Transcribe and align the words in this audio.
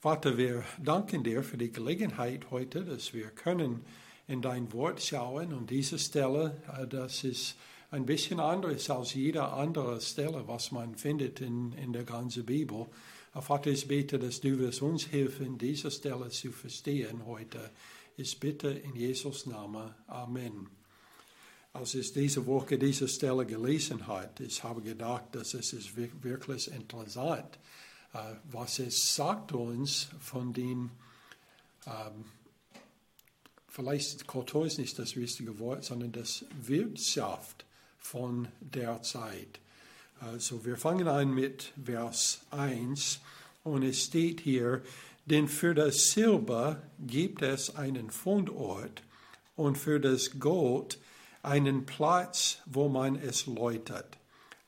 Vater, 0.00 0.38
wir 0.38 0.62
danken 0.80 1.24
dir 1.24 1.42
für 1.42 1.56
die 1.56 1.72
Gelegenheit 1.72 2.52
heute, 2.52 2.84
dass 2.84 3.12
wir 3.14 3.30
können 3.30 3.84
in 4.28 4.40
dein 4.40 4.72
Wort 4.72 5.02
schauen 5.02 5.52
und 5.52 5.70
diese 5.70 5.98
Stelle, 5.98 6.62
äh, 6.78 6.86
das 6.86 7.24
ist 7.24 7.56
ein 7.90 8.06
bisschen 8.06 8.38
anderes 8.38 8.88
als 8.90 9.14
jede 9.14 9.42
andere 9.42 10.00
Stelle, 10.00 10.46
was 10.46 10.70
man 10.70 10.94
findet 10.94 11.40
in, 11.40 11.72
in 11.72 11.92
der 11.92 12.04
ganzen 12.04 12.46
Bibel. 12.46 12.86
Vater, 13.40 13.70
ich 13.70 13.88
bete, 13.88 14.20
dass 14.20 14.40
du 14.40 14.70
uns 14.82 15.10
helfen, 15.10 15.58
diese 15.58 15.90
Stelle 15.90 16.28
zu 16.28 16.52
verstehen 16.52 17.26
heute. 17.26 17.58
Ich 18.16 18.38
bitte 18.38 18.68
in 18.68 18.94
Jesus 18.94 19.46
Namen. 19.46 19.96
Amen. 20.06 20.68
Als 21.72 21.96
ich 21.96 22.12
diese 22.12 22.46
Woche 22.46 22.78
diese 22.78 23.08
Stelle 23.08 23.44
gelesen 23.44 24.06
habe, 24.06 24.44
ich 24.44 24.62
habe 24.62 24.80
gedacht, 24.80 25.24
dass 25.32 25.54
es 25.54 25.72
ist 25.72 25.96
wirklich 25.96 26.70
interessant 26.70 27.56
ist 27.56 27.56
äh, 27.56 27.87
was 28.50 28.78
es 28.78 29.14
sagt 29.14 29.52
uns 29.52 30.08
von 30.20 30.52
den, 30.52 30.90
ähm, 31.86 32.24
vielleicht 33.68 34.26
Kultur 34.26 34.66
ist 34.66 34.78
nicht 34.78 34.98
das 34.98 35.16
richtige 35.16 35.58
Wort, 35.58 35.84
sondern 35.84 36.12
das 36.12 36.44
Wirtschaft 36.62 37.64
von 37.98 38.48
der 38.60 39.02
Zeit. 39.02 39.60
Also 40.20 40.64
wir 40.64 40.76
fangen 40.76 41.06
an 41.06 41.32
mit 41.32 41.72
Vers 41.84 42.40
1 42.50 43.20
und 43.62 43.82
es 43.84 44.04
steht 44.04 44.40
hier, 44.40 44.82
denn 45.26 45.46
für 45.46 45.74
das 45.74 46.10
Silber 46.10 46.82
gibt 47.06 47.42
es 47.42 47.76
einen 47.76 48.10
Fundort 48.10 49.02
und 49.56 49.76
für 49.76 50.00
das 50.00 50.40
Gold 50.40 50.98
einen 51.42 51.86
Platz, 51.86 52.58
wo 52.66 52.88
man 52.88 53.16
es 53.16 53.46
läutet. 53.46 54.17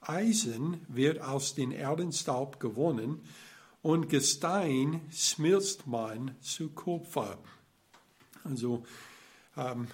Eisen 0.01 0.81
wird 0.89 1.21
aus 1.21 1.55
dem 1.55 1.73
Erdenstaub 1.73 2.61
gewonnen 2.61 3.21
und 3.83 4.09
Gestein 4.09 5.01
schmilzt 5.13 5.87
man 5.87 6.37
zu 6.41 6.71
Kupfer. 6.71 7.39
Also 8.45 8.85
ähm, 9.57 9.89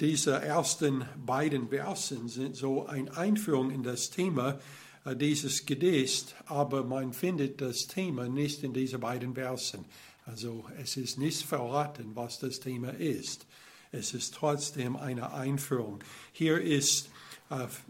diese 0.00 0.40
ersten 0.40 1.04
beiden 1.16 1.68
Versen 1.68 2.28
sind 2.28 2.56
so 2.56 2.86
eine 2.86 3.16
Einführung 3.16 3.70
in 3.70 3.82
das 3.82 4.10
Thema 4.10 4.58
äh, 5.04 5.16
dieses 5.16 5.66
Gedichts, 5.66 6.34
aber 6.46 6.84
man 6.84 7.12
findet 7.12 7.60
das 7.60 7.86
Thema 7.86 8.28
nicht 8.28 8.62
in 8.62 8.72
diesen 8.72 9.00
beiden 9.00 9.34
Versen. 9.34 9.84
Also 10.26 10.64
es 10.80 10.96
ist 10.96 11.18
nicht 11.18 11.42
verraten, 11.42 12.14
was 12.14 12.38
das 12.38 12.60
Thema 12.60 12.90
ist. 12.90 13.46
Es 13.90 14.12
ist 14.12 14.34
trotzdem 14.34 14.96
eine 14.96 15.32
Einführung. 15.32 16.00
Hier 16.32 16.60
ist 16.60 17.08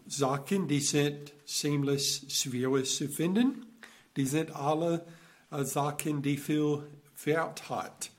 Sachen, 0.07 0.69
die 0.69 0.81
sind 0.81 1.33
ziemlich 1.45 2.27
schwierig 2.29 2.95
zu 2.95 3.09
finden. 3.09 3.67
Die 4.17 4.27
sind 4.27 4.51
alle 4.55 5.05
äh, 5.51 5.65
Sachen, 5.65 6.23
die 6.23 6.37
viel 6.37 6.83
Wert 7.25 7.69
hat, 7.71 8.11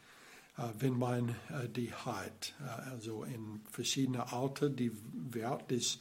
äh, 0.57 0.63
wenn 0.79 0.97
man 0.97 1.29
äh, 1.49 1.67
die 1.69 1.93
hat. 1.93 2.53
Äh, 2.59 2.91
also 2.91 3.23
in 3.23 3.61
verschiedenen 3.69 4.21
Alter, 4.21 4.69
die 4.69 4.91
Wert 5.13 5.71
ist 5.71 5.99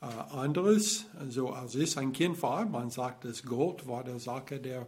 äh, 0.00 0.06
anderes. 0.06 1.06
Also 1.18 1.50
als 1.50 1.74
ich 1.74 1.96
ein 1.98 2.12
Kind 2.12 2.40
war, 2.42 2.64
man 2.66 2.90
sagt, 2.90 3.24
das 3.24 3.42
Gold 3.42 3.86
war 3.86 4.04
der 4.04 4.18
Sache, 4.18 4.60
der 4.60 4.82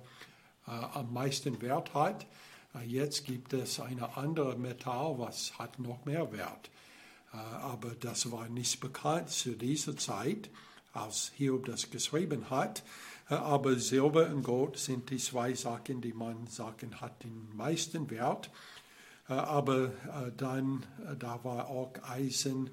äh, 0.66 0.70
am 0.70 1.12
meisten 1.12 1.60
Wert 1.60 1.94
hat. 1.94 2.26
Jetzt 2.86 3.24
gibt 3.24 3.52
es 3.52 3.80
eine 3.80 4.16
andere 4.16 4.56
Metall, 4.56 5.18
was 5.18 5.58
hat 5.58 5.80
noch 5.80 6.04
mehr 6.04 6.30
Wert. 6.30 6.70
Äh, 7.32 7.36
aber 7.36 7.90
das 7.90 8.30
war 8.30 8.48
nicht 8.48 8.80
bekannt 8.80 9.30
zu 9.30 9.56
dieser 9.56 9.96
Zeit, 9.96 10.50
als 10.92 11.32
Hiob 11.36 11.66
das 11.66 11.90
geschrieben 11.90 12.50
hat. 12.50 12.82
Äh, 13.28 13.34
aber 13.34 13.76
Silber 13.78 14.28
und 14.28 14.42
Gold 14.42 14.76
sind 14.76 15.10
die 15.10 15.18
zwei 15.18 15.54
Sachen, 15.54 16.00
die 16.00 16.12
man 16.12 16.46
sagen 16.46 17.00
hat 17.00 17.22
den 17.24 17.54
meisten 17.54 18.10
Wert. 18.10 18.50
Äh, 19.28 19.34
aber 19.34 19.92
dann, 20.36 20.84
da 21.18 21.44
war 21.44 21.68
auch 21.68 21.92
Eisen 22.02 22.70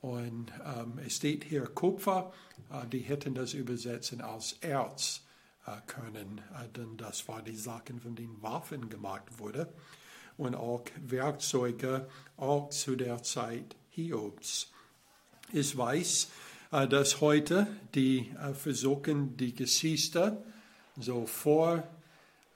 und 0.00 0.52
ähm, 0.64 0.98
es 1.04 1.16
steht 1.16 1.44
hier 1.44 1.66
Kupfer. 1.66 2.32
Die 2.92 3.00
hätten 3.00 3.34
das 3.34 3.54
übersetzen 3.54 4.20
als 4.20 4.54
Erz 4.60 5.22
können, 5.86 6.40
denn 6.76 6.96
das 6.96 7.28
war 7.28 7.42
die 7.42 7.56
Sachen, 7.56 8.00
von 8.00 8.14
denen 8.14 8.42
Waffen 8.42 8.88
gemacht 8.88 9.38
wurden 9.38 9.66
und 10.38 10.54
auch 10.54 10.84
Werkzeuge, 10.96 12.08
auch 12.36 12.70
zu 12.70 12.96
der 12.96 13.22
Zeit 13.22 13.76
Hiobs. 13.98 14.68
Ich 15.52 15.76
weiß, 15.76 16.28
äh, 16.70 16.86
dass 16.86 17.20
heute 17.20 17.66
die 17.96 18.30
äh, 18.40 18.54
versuchen, 18.54 19.36
die 19.36 19.52
Geschichte 19.52 20.40
so 21.00 21.26
vor, 21.26 21.82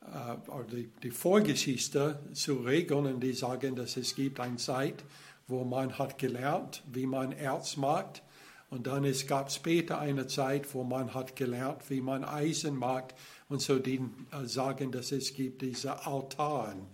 äh, 0.03 0.87
die, 1.03 1.11
Vorgeschichte 1.11 2.21
zu 2.33 2.55
regeln 2.59 3.07
und 3.07 3.21
die 3.21 3.33
sagen, 3.33 3.75
dass 3.75 3.97
es 3.97 4.15
gibt 4.15 4.39
eine 4.39 4.57
Zeit, 4.57 5.03
wo 5.49 5.65
man 5.65 5.99
hat 5.99 6.17
gelernt, 6.17 6.85
wie 6.93 7.07
man 7.07 7.33
Erz 7.33 7.77
macht. 7.77 8.23
Und 8.71 8.87
dann 8.87 9.05
es 9.05 9.27
gab 9.27 9.51
später 9.51 9.99
eine 9.99 10.29
Zeit, 10.29 10.73
wo 10.73 10.85
man 10.85 11.13
hat 11.13 11.35
gelernt, 11.35 11.91
wie 11.91 12.01
man 12.01 12.25
Eisen 12.25 12.77
macht. 12.77 13.15
Und 13.49 13.61
so 13.61 13.81
die 13.81 14.01
sagen, 14.45 14.93
dass 14.93 15.11
es 15.11 15.35
gibt 15.35 15.61
diese 15.61 16.07
Altaren, 16.07 16.87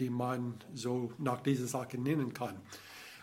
die 0.00 0.10
man 0.10 0.54
so 0.72 1.12
nach 1.18 1.40
diesen 1.40 1.68
Sachen 1.68 2.02
nennen 2.02 2.34
kann. 2.34 2.56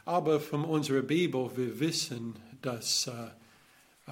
Aber 0.05 0.39
von 0.39 0.65
unserer 0.65 1.01
Bibel, 1.01 1.51
wir 1.55 1.79
wissen, 1.79 2.35
dass 2.61 3.07
äh, 3.07 3.11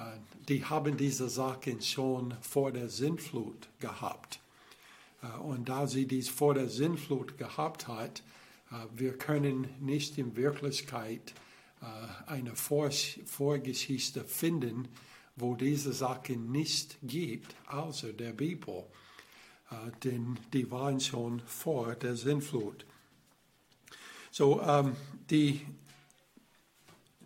die 0.48 0.64
haben 0.64 0.96
diese 0.96 1.28
Sachen 1.28 1.80
schon 1.82 2.34
vor 2.40 2.72
der 2.72 2.88
Sintflut 2.88 3.68
gehabt. 3.78 4.40
Äh, 5.22 5.38
und 5.38 5.68
da 5.68 5.86
sie 5.86 6.06
dies 6.06 6.28
vor 6.28 6.54
der 6.54 6.68
Sintflut 6.68 7.38
gehabt 7.38 7.88
hat, 7.88 8.22
äh, 8.70 8.74
wir 8.94 9.16
können 9.16 9.68
nicht 9.80 10.18
in 10.18 10.36
Wirklichkeit 10.36 11.34
eine 12.26 12.54
vor 12.56 12.90
Vorgeschichte 13.24 14.22
finden, 14.22 14.86
wo 15.34 15.54
diese 15.54 15.94
Sachen 15.94 16.52
nicht 16.52 16.98
gibt, 17.02 17.54
außer 17.68 18.12
der 18.12 18.34
Bibel. 18.34 18.84
Denn 20.04 20.38
die 20.52 20.70
waren 20.70 21.00
schon 21.00 21.40
vor 21.46 21.94
der 21.94 22.16
Sintflut. 22.16 22.84
So, 24.30 24.60
ähm, 24.60 24.94
die, 25.30 25.62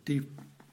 die 0.08 0.26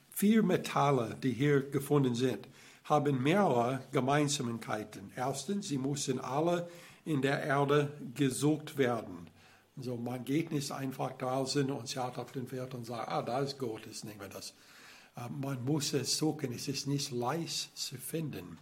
vier 0.09 0.43
Metalle, 0.43 1.17
die 1.21 1.31
hier 1.31 1.61
gefunden 1.61 2.15
sind, 2.15 2.47
haben 2.83 3.21
mehrere 3.23 3.81
Gemeinsamkeiten. 3.91 5.11
Erstens, 5.15 5.67
sie 5.67 5.77
müssen 5.77 6.19
alle 6.19 6.69
in 7.05 7.21
der 7.21 7.43
Erde 7.43 7.91
gesucht 8.15 8.77
werden. 8.77 9.29
Also 9.77 9.97
man 9.97 10.23
geht 10.23 10.51
nicht 10.51 10.71
einfach 10.71 11.13
draußen 11.13 11.71
und 11.71 11.89
schaut 11.89 12.17
auf 12.17 12.31
den 12.31 12.47
Pferd 12.47 12.73
und 12.75 12.85
sagt, 12.85 13.09
ah, 13.09 13.21
da 13.21 13.39
ist 13.39 13.57
Gott, 13.57 13.85
jetzt 13.85 14.05
nehmen 14.05 14.19
wir 14.19 14.27
das. 14.27 14.53
Äh, 15.15 15.29
man 15.29 15.63
muss 15.63 15.93
es 15.93 16.17
suchen, 16.17 16.53
es 16.53 16.67
ist 16.67 16.87
nicht 16.87 17.11
leicht 17.11 17.77
zu 17.77 17.97
finden. 17.97 18.57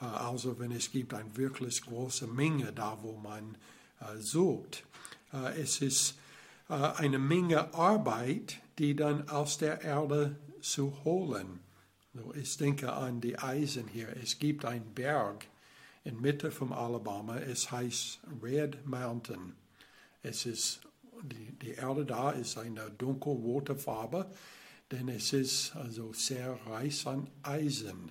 Äh, 0.00 0.04
also 0.04 0.58
wenn 0.58 0.72
es 0.72 0.90
gibt 0.90 1.14
eine 1.14 1.36
wirklich 1.36 1.82
große 1.82 2.26
Menge 2.26 2.72
da, 2.72 2.98
wo 3.02 3.16
man 3.16 3.56
äh, 4.00 4.18
sucht. 4.18 4.84
Es 5.58 5.80
ist 5.80 6.14
eine 6.68 7.18
Menge 7.18 7.74
Arbeit, 7.74 8.60
die 8.78 8.94
dann 8.94 9.28
aus 9.28 9.58
der 9.58 9.82
Erde 9.82 10.36
zu 10.60 11.04
holen. 11.04 11.60
Ich 12.34 12.56
denke 12.56 12.92
an 12.92 13.20
die 13.20 13.38
Eisen 13.38 13.88
hier. 13.88 14.08
Es 14.22 14.38
gibt 14.38 14.64
einen 14.64 14.94
Berg 14.94 15.46
in 16.04 16.20
Mitte 16.20 16.50
von 16.50 16.72
Alabama. 16.72 17.36
Es 17.38 17.70
heißt 17.70 18.20
Red 18.42 18.86
Mountain. 18.86 19.54
Es 20.22 20.46
ist 20.46 20.80
die, 21.22 21.72
Erde 21.72 22.04
da 22.04 22.30
ist 22.30 22.58
eine 22.58 22.90
dunkelrote 22.90 23.76
Farbe, 23.76 24.30
denn 24.90 25.08
es 25.08 25.32
ist 25.32 25.74
also 25.76 26.12
sehr 26.12 26.58
reich 26.66 27.06
an 27.06 27.28
Eisen. 27.42 28.10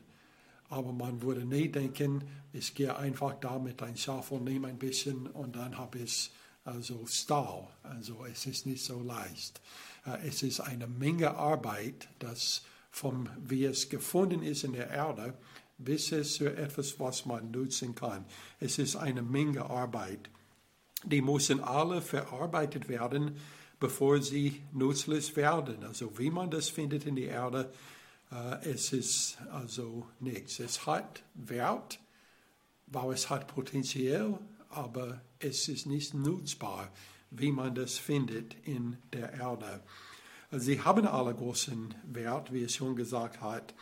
Aber 0.70 0.92
man 0.92 1.22
würde 1.22 1.46
nie 1.46 1.70
denken, 1.70 2.24
ich 2.52 2.74
gehe 2.74 2.96
einfach 2.96 3.40
da 3.40 3.60
mit 3.60 3.82
einem 3.82 3.98
Schaufel, 3.98 4.42
nehme 4.42 4.68
ein 4.68 4.80
bisschen 4.80 5.28
und 5.28 5.56
dann 5.56 5.78
habe 5.78 6.00
ich 6.00 6.32
also 6.64 7.06
Stahl. 7.06 7.68
Also 7.84 8.26
es 8.26 8.46
ist 8.46 8.66
nicht 8.66 8.84
so 8.84 9.02
leicht. 9.02 9.62
Äh, 10.06 10.28
es 10.28 10.44
ist 10.44 10.60
eine 10.60 10.88
Menge 10.88 11.36
Arbeit, 11.36 12.08
das 12.20 12.64
vom, 12.92 13.30
wie 13.38 13.66
es 13.66 13.90
gefunden 13.90 14.42
ist 14.44 14.64
in 14.64 14.74
der 14.74 14.90
Erde, 14.90 15.34
bis 15.78 16.12
es 16.12 16.36
zu 16.36 16.46
etwas, 16.46 17.00
was 17.00 17.26
man 17.26 17.52
nutzen 17.52 17.96
kann. 17.96 18.26
Es 18.60 18.80
ist 18.80 18.96
eine 18.96 19.22
Menge 19.22 19.66
Arbeit. 19.66 20.30
Die 21.04 21.22
müssen 21.22 21.60
alle 21.62 22.02
verarbeitet 22.02 22.88
werden, 22.88 23.38
bevor 23.80 24.22
sie 24.22 24.64
nutzlos 24.72 25.36
werden. 25.36 25.84
Also 25.84 26.18
wie 26.18 26.32
man 26.32 26.50
das 26.50 26.70
findet 26.70 27.06
in 27.06 27.16
der 27.18 27.28
Erde, 27.28 27.74
äh, 28.32 28.70
es 28.70 28.94
ist 28.94 29.38
also 29.52 30.08
nichts. 30.20 30.60
Es 30.60 30.86
hat 30.86 31.24
Wert, 31.34 32.00
weil 32.88 33.14
es 33.14 33.30
hat 33.30 33.48
Potenzial, 33.48 34.40
aber 34.70 35.22
es 35.40 35.68
ist 35.68 35.86
nicht 35.86 36.14
nutzbar, 36.14 36.92
wie 37.40 37.52
man 37.52 37.76
das 37.76 37.98
findet 37.98 38.56
in 38.64 38.98
der 39.14 39.34
Erde. 39.34 39.82
Sie 40.52 40.82
haben 40.82 41.06
alle 41.08 41.34
großen 41.34 41.94
Wert, 42.06 42.54
wie 42.54 42.64
es 42.64 42.76
schon 42.76 42.96
gesagt 42.96 43.42
hat, 43.42 43.74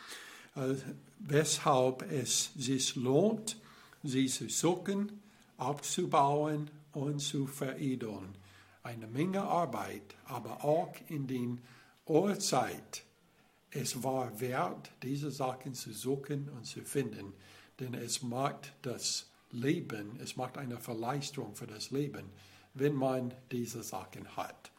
äh, 0.56 0.74
weshalb 1.18 2.10
es 2.10 2.52
sich 2.56 2.96
lohnt, 2.96 3.56
sie 4.02 4.26
zu 4.26 4.48
suchen, 4.48 5.22
abzubauen 5.56 6.70
und 6.92 7.20
zu 7.20 7.46
veredeln. 7.46 8.36
Eine 8.82 9.06
Menge 9.06 9.42
Arbeit, 9.42 10.14
aber 10.26 10.64
auch 10.64 10.94
in 11.08 11.26
den 11.26 11.60
Uhrzeit. 12.06 13.04
Es 13.70 14.02
war 14.02 14.40
wert, 14.40 14.90
diese 15.02 15.30
Sachen 15.30 15.74
zu 15.74 15.92
suchen 15.92 16.48
und 16.50 16.66
zu 16.66 16.82
finden, 16.82 17.32
denn 17.80 17.94
es 17.94 18.22
macht 18.22 18.72
das 18.82 19.30
Leben, 19.50 20.18
es 20.22 20.36
macht 20.36 20.58
eine 20.58 20.78
Verleistung 20.78 21.54
für 21.54 21.66
das 21.66 21.90
Leben, 21.90 22.26
wenn 22.74 22.94
man 22.94 23.32
diese 23.50 23.82
Sachen 23.82 24.36
hat. 24.36 24.70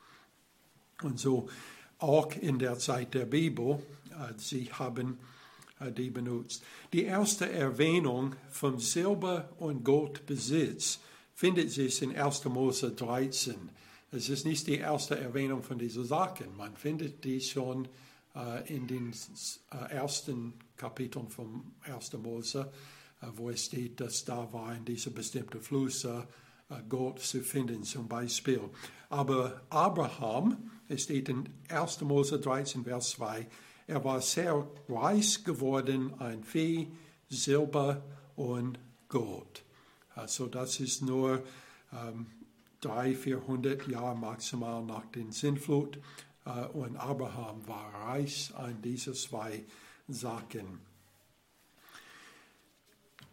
Und 1.01 1.19
so 1.19 1.49
auch 1.99 2.35
in 2.35 2.59
der 2.59 2.77
Zeit 2.77 3.13
der 3.13 3.25
Bibel, 3.25 3.81
äh, 4.11 4.33
sie 4.37 4.71
haben 4.71 5.17
äh, 5.79 5.91
die 5.91 6.09
benutzt. 6.09 6.63
Die 6.93 7.03
erste 7.03 7.51
Erwähnung 7.51 8.35
vom 8.49 8.79
Silber- 8.79 9.49
und 9.59 9.83
Goldbesitz 9.83 10.99
findet 11.33 11.71
sich 11.71 12.01
in 12.01 12.15
1. 12.15 12.45
Mose 12.45 12.91
13. 12.91 13.55
Es 14.11 14.29
ist 14.29 14.45
nicht 14.45 14.67
die 14.67 14.77
erste 14.77 15.19
Erwähnung 15.19 15.63
von 15.63 15.77
diesen 15.77 16.05
Sachen. 16.05 16.55
Man 16.55 16.75
findet 16.75 17.23
die 17.23 17.41
schon 17.41 17.87
äh, 18.35 18.73
in 18.73 18.87
den 18.87 19.13
ersten 19.89 20.53
Kapiteln 20.77 21.29
vom 21.29 21.73
1. 21.81 22.13
Mose, 22.13 22.71
wo 23.35 23.49
es 23.49 23.65
steht, 23.65 23.99
dass 23.99 24.23
da 24.23 24.51
waren 24.53 24.85
diese 24.85 25.09
bestimmten 25.09 25.61
Flüsse 25.61 26.27
äh, 26.69 26.81
Gold 26.87 27.19
zu 27.19 27.41
finden, 27.41 27.83
zum 27.83 28.07
Beispiel. 28.07 28.61
Aber 29.09 29.61
Abraham, 29.69 30.71
es 30.87 31.03
steht 31.03 31.29
in 31.29 31.49
1. 31.69 32.01
Mose 32.01 32.39
13, 32.39 32.83
Vers 32.83 33.11
2, 33.11 33.47
er 33.87 34.03
war 34.03 34.21
sehr 34.21 34.67
reich 34.89 35.43
geworden 35.43 36.13
an 36.19 36.43
Vieh, 36.43 36.91
Silber 37.29 38.03
und 38.35 38.79
Gold. 39.09 39.63
Also 40.15 40.47
das 40.47 40.79
ist 40.79 41.01
nur 41.01 41.43
ähm, 41.91 42.27
300, 42.81 43.17
400 43.17 43.87
Jahre 43.87 44.17
maximal 44.17 44.83
nach 44.83 45.05
der 45.07 45.31
Sintflut. 45.31 45.99
Äh, 46.45 46.65
und 46.67 46.97
Abraham 46.97 47.67
war 47.67 47.93
reich 48.07 48.53
an 48.55 48.81
diese 48.81 49.13
zwei 49.13 49.65
Sachen. 50.07 50.79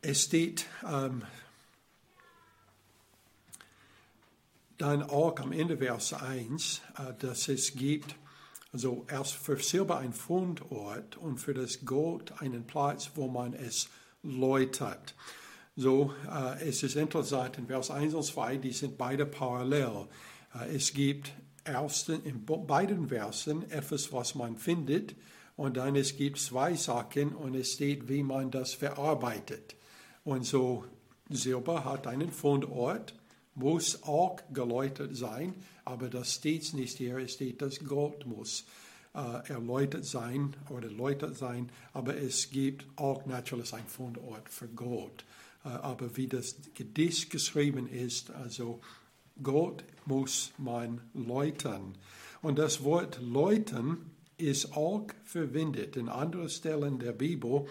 Es 0.00 0.24
steht 0.24 0.66
ähm, 0.86 1.22
dann 4.82 5.02
auch 5.04 5.38
am 5.38 5.52
Ende 5.52 5.78
Vers 5.78 6.12
1, 6.12 6.82
äh, 6.98 7.14
dass 7.20 7.48
es 7.48 7.74
gibt 7.74 8.16
also 8.72 9.04
erst 9.08 9.34
für 9.34 9.56
Silber 9.58 9.98
ein 9.98 10.12
Fundort 10.12 11.18
und 11.18 11.38
für 11.38 11.54
das 11.54 11.84
Gold 11.84 12.32
einen 12.40 12.66
Platz, 12.66 13.10
wo 13.14 13.28
man 13.28 13.52
es 13.52 13.88
läutert. 14.22 15.14
So, 15.76 16.12
äh, 16.28 16.68
es 16.68 16.82
ist 16.82 16.96
interessant, 16.96 17.58
in 17.58 17.66
Vers 17.66 17.90
1 17.90 18.14
und 18.14 18.24
2, 18.24 18.56
die 18.56 18.72
sind 18.72 18.98
beide 18.98 19.24
parallel. 19.24 20.08
Äh, 20.54 20.74
es 20.74 20.92
gibt 20.92 21.32
ersten, 21.64 22.24
in 22.24 22.44
beiden 22.44 23.08
Versen 23.08 23.70
etwas, 23.70 24.12
was 24.12 24.34
man 24.34 24.56
findet, 24.56 25.14
und 25.54 25.76
dann 25.76 25.94
es 25.94 26.16
gibt 26.16 26.38
zwei 26.38 26.74
Sachen 26.74 27.36
und 27.36 27.54
es 27.54 27.74
steht, 27.74 28.08
wie 28.08 28.22
man 28.22 28.50
das 28.50 28.72
verarbeitet. 28.72 29.76
Und 30.24 30.44
so, 30.44 30.86
Silber 31.28 31.84
hat 31.84 32.06
einen 32.06 32.32
Fundort, 32.32 33.14
muss 33.54 34.02
auch 34.02 34.38
geläutert 34.52 35.16
sein, 35.16 35.54
aber 35.84 36.08
das 36.08 36.34
steht 36.34 36.72
nicht 36.74 36.98
hier, 36.98 37.18
es 37.18 37.34
steht, 37.34 37.60
das 37.60 37.78
Gold 37.80 38.26
muss 38.26 38.64
äh, 39.14 39.50
erläutert 39.50 40.04
sein 40.04 40.56
oder 40.70 40.88
läutert 40.90 41.36
sein, 41.36 41.70
aber 41.92 42.16
es 42.16 42.50
gibt 42.50 42.86
auch 42.96 43.26
natürlich 43.26 43.72
ein 43.74 43.86
Fundort 43.86 44.48
für 44.48 44.68
Gold. 44.68 45.24
Äh, 45.64 45.68
aber 45.68 46.16
wie 46.16 46.28
das 46.28 46.56
Gedicht 46.74 47.30
geschrieben 47.30 47.88
ist, 47.88 48.30
also 48.30 48.80
Gott 49.42 49.84
muss 50.06 50.52
man 50.58 51.00
läutern. 51.14 51.96
Und 52.42 52.58
das 52.58 52.84
Wort 52.84 53.20
läutern 53.20 54.10
ist 54.36 54.76
auch 54.76 55.06
verwendet 55.24 55.96
in 55.96 56.08
anderen 56.08 56.48
Stellen 56.48 56.98
der 56.98 57.12
Bibel, 57.12 57.66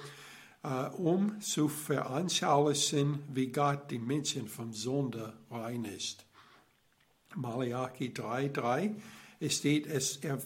um 0.98 1.42
zu 1.42 1.68
veranschaulichen, 1.68 3.20
wie 3.34 3.48
Gott 3.48 3.90
die 3.90 4.00
Menschen 4.00 4.48
vom 4.48 4.74
Sünde 4.74 5.34
reinigt. 5.50 6.26
Malachi 7.36 8.10
3,3, 8.10 8.96
es 9.40 9.58
steht, 9.58 9.88
es, 9.88 10.18
er, 10.18 10.40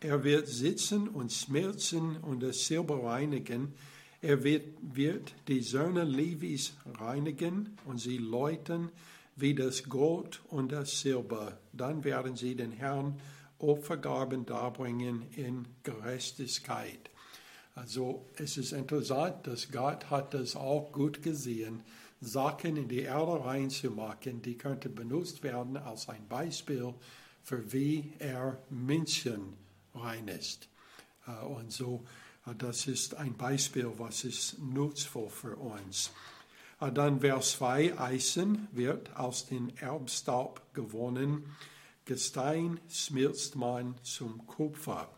er 0.00 0.22
wird 0.22 0.46
sitzen 0.46 1.08
und 1.08 1.32
schmelzen 1.32 2.18
und 2.18 2.42
das 2.42 2.66
Silber 2.66 3.02
reinigen. 3.02 3.74
Er 4.20 4.44
wird, 4.44 4.66
wird 4.80 5.34
die 5.48 5.60
Söhne 5.60 6.04
Levis 6.04 6.74
reinigen 6.98 7.76
und 7.86 7.98
sie 7.98 8.18
läuten 8.18 8.90
wie 9.36 9.54
das 9.54 9.84
Gold 9.84 10.42
und 10.48 10.70
das 10.72 11.00
Silber. 11.00 11.58
Dann 11.72 12.04
werden 12.04 12.36
sie 12.36 12.54
den 12.54 12.70
Herrn 12.70 13.20
Opfergaben 13.58 14.46
darbringen 14.46 15.26
in 15.34 15.66
Gerechtigkeit. 15.82 17.10
Also 17.74 18.26
es 18.36 18.56
ist 18.56 18.72
interessant, 18.72 19.46
dass 19.46 19.70
Gott 19.70 20.10
hat 20.10 20.32
das 20.34 20.54
auch 20.54 20.92
gut 20.92 21.22
gesehen, 21.22 21.82
Sachen 22.20 22.76
in 22.76 22.88
die 22.88 23.00
Erde 23.00 23.44
reinzumachen, 23.44 24.40
die 24.42 24.56
könnten 24.56 24.94
benutzt 24.94 25.42
werden 25.42 25.76
als 25.76 26.08
ein 26.08 26.26
Beispiel 26.28 26.94
für 27.42 27.72
wie 27.72 28.12
er 28.18 28.58
Menschen 28.70 29.54
reinigt. 29.94 30.68
Äh, 31.26 31.44
und 31.44 31.70
so, 31.70 32.04
äh, 32.46 32.54
das 32.56 32.86
ist 32.86 33.14
ein 33.14 33.36
Beispiel, 33.36 33.90
was 33.98 34.24
ist 34.24 34.58
nutzvoll 34.60 35.28
für 35.28 35.56
uns. 35.56 36.10
Äh, 36.80 36.90
dann 36.92 37.20
Vers 37.20 37.52
2, 37.52 37.98
Eisen 37.98 38.68
wird 38.72 39.14
aus 39.16 39.46
dem 39.46 39.70
Erbstaub 39.76 40.62
gewonnen, 40.72 41.54
Gestein 42.06 42.80
schmilzt 42.90 43.56
man 43.56 43.94
zum 44.02 44.46
Kupfer. 44.46 45.08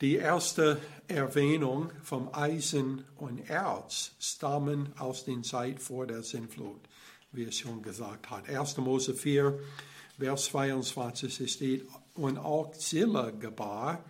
Die 0.00 0.14
erste 0.14 0.80
Erwähnung 1.08 1.90
vom 2.02 2.32
Eisen 2.32 3.04
und 3.18 3.50
Erz 3.50 4.12
stammen 4.18 4.94
aus 4.98 5.26
der 5.26 5.42
Zeit 5.42 5.78
vor 5.78 6.06
der 6.06 6.22
Sintflut, 6.22 6.80
wie 7.32 7.44
es 7.44 7.58
schon 7.58 7.82
gesagt 7.82 8.30
hat. 8.30 8.48
1. 8.48 8.78
Mose 8.78 9.14
4, 9.14 9.58
Vers 10.18 10.46
22 10.46 11.52
steht, 11.52 11.86
und 12.14 12.38
auch 12.38 12.72
Zilla 12.72 13.28
gebar, 13.28 14.02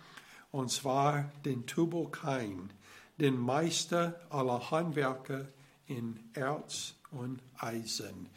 und 0.52 0.70
zwar 0.70 1.32
den 1.44 1.66
Tubal 1.66 2.06
Kain, 2.06 2.70
den 3.18 3.36
Meister 3.36 4.14
aller 4.30 4.70
Handwerker 4.70 5.48
in 5.88 6.20
Erz 6.34 6.94
und 7.10 7.42
Eisen. 7.58 8.28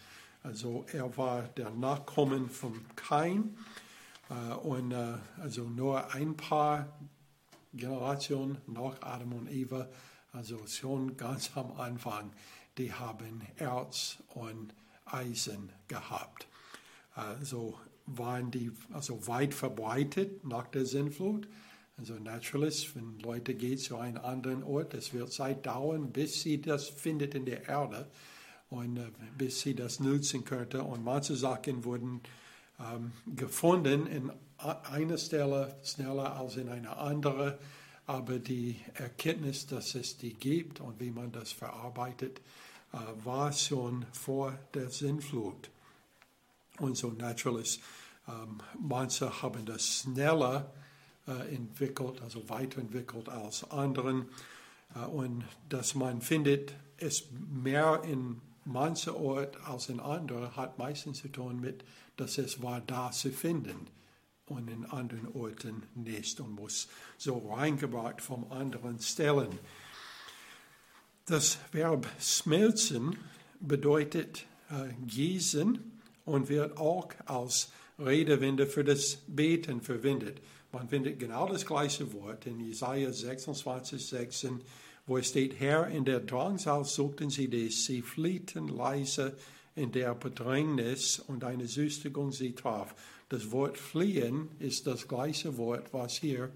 Also 0.42 0.86
er 0.92 1.16
war 1.18 1.44
der 1.56 1.70
Nachkommen 1.70 2.50
von 2.50 2.84
Kain 2.96 3.56
äh, 4.32 4.56
und 4.56 4.92
äh, 4.92 5.18
also 5.40 5.66
nur 5.66 6.12
ein 6.16 6.36
paar 6.36 6.88
Generation 7.74 8.58
nach 8.68 9.02
Adam 9.02 9.34
und 9.34 9.52
Eva, 9.52 9.90
also 10.32 10.66
schon 10.68 11.18
ganz 11.18 11.52
am 11.56 11.72
Anfang, 11.74 12.32
die 12.78 12.92
haben 12.92 13.42
Erz 13.58 14.18
und 14.34 14.74
Eisen 15.06 15.72
gehabt. 15.88 16.48
Also 17.14 17.78
waren 18.06 18.52
die 18.52 18.72
also 18.92 19.28
weit 19.28 19.54
verbreitet 19.54 20.44
nach 20.46 20.68
der 20.68 20.86
Sinnflut. 20.86 21.48
Also 21.98 22.16
natürlich, 22.16 22.96
wenn 22.96 23.20
Leute 23.20 23.54
gehen 23.54 23.78
zu 23.78 23.98
einem 23.98 24.18
anderen 24.18 24.64
Ort, 24.64 24.94
es 24.94 25.14
wird 25.14 25.32
Zeit 25.32 25.66
dauern, 25.66 26.12
bis 26.12 26.42
sie 26.42 26.60
das 26.60 26.90
findet 26.90 27.36
in 27.36 27.46
der 27.46 27.68
Erde 27.68 28.08
und 28.70 28.98
äh, 28.98 29.12
bis 29.38 29.62
sie 29.62 29.76
das 29.76 30.00
nutzen 30.00 30.44
könnte. 30.44 30.84
Und 30.84 31.04
manche 31.04 31.36
Sachen 31.36 31.86
wurden 31.86 32.22
ähm, 32.80 33.12
gefunden 33.36 34.08
in 34.08 34.32
einer 34.64 35.18
Stelle 35.18 35.76
schneller 35.84 36.36
als 36.36 36.58
in 36.58 36.70
einer 36.70 36.98
anderen, 36.98 37.56
aber 38.06 38.40
die 38.40 38.80
Erkenntnis, 38.96 39.66
dass 39.66 39.96
es 39.96 40.18
die 40.18 40.34
gibt 40.34 40.80
und 40.80 41.00
wie 41.00 41.12
man 41.12 41.32
das 41.32 41.52
verarbeitet, 41.52 42.42
äh, 42.92 42.98
war 43.24 43.52
schon 43.52 44.06
vor 44.12 44.58
der 44.74 44.90
Sinnflut. 44.90 45.70
Und 46.80 46.98
so 46.98 47.12
natürlich, 47.12 47.82
ähm, 48.28 48.60
manche 48.80 49.42
haben 49.42 49.66
das 49.66 50.02
schneller 50.02 50.72
äh, 51.28 51.56
entwickelt, 51.56 52.22
also 52.22 52.50
weiterentwickelt 52.50 53.30
als 53.30 53.70
anderen. 53.72 54.28
Äh, 54.96 55.06
und 55.06 55.46
dass 55.70 55.96
man 55.96 56.22
findet, 56.22 56.74
es 56.98 57.26
mehr 57.32 58.02
in 58.06 58.42
manchen 58.66 59.14
Ort 59.14 59.58
als 59.66 59.90
in 59.90 60.00
anderen, 60.00 60.56
hat 60.56 60.78
meistens 60.78 61.20
zu 61.20 61.30
tun 61.30 61.60
mit, 61.60 61.84
dass 62.18 62.38
es 62.38 62.62
war 62.62 62.82
da 62.82 63.12
zu 63.12 63.32
finden 63.32 63.88
und 64.46 64.70
in 64.70 64.86
anderen 64.86 65.28
Orten 65.34 65.84
nicht 65.96 66.40
und 66.40 66.52
muss 66.52 66.88
so 67.18 67.38
reingebracht 67.50 68.22
von 68.22 68.52
anderen 68.52 69.00
Stellen. 69.00 69.60
Das 71.26 71.58
Verb 71.72 72.06
schmelzen 72.20 73.18
bedeutet 73.60 74.46
äh, 74.70 74.94
gießen 75.06 75.80
und 76.26 76.50
wird 76.50 76.78
auch 76.78 77.10
als 77.26 77.72
Redewende 77.98 78.68
für 78.68 78.84
das 78.84 79.20
Beten 79.28 79.82
verwendet. 79.82 80.42
Man 80.72 80.90
findet 80.90 81.20
genau 81.20 81.48
das 81.48 81.66
gleiche 81.66 82.12
Wort 82.14 82.46
in 82.46 82.60
Jesaja 82.60 83.14
26, 83.14 84.06
16, 84.06 84.62
wo 85.06 85.18
es 85.18 85.30
steht: 85.30 85.60
Herr, 85.60 85.88
in 85.88 86.04
der 86.04 86.20
Drangsal 86.20 86.84
suchten 86.84 87.30
sie 87.30 87.48
dich, 87.48 87.86
sie 87.86 88.02
fliehten 88.02 88.68
leise 88.68 89.38
in 89.76 89.92
der 89.92 90.16
Bedrängnis 90.16 91.20
und 91.20 91.44
eine 91.44 91.68
Süßigung 91.68 92.32
sie 92.32 92.54
traf. 92.54 92.96
Das 93.30 93.52
Wort 93.52 93.78
fliehen 93.78 94.50
ist 94.60 94.88
das 94.88 95.08
gleiche 95.08 95.58
Wort, 95.58 95.94
was 95.94 96.14
hier 96.18 96.52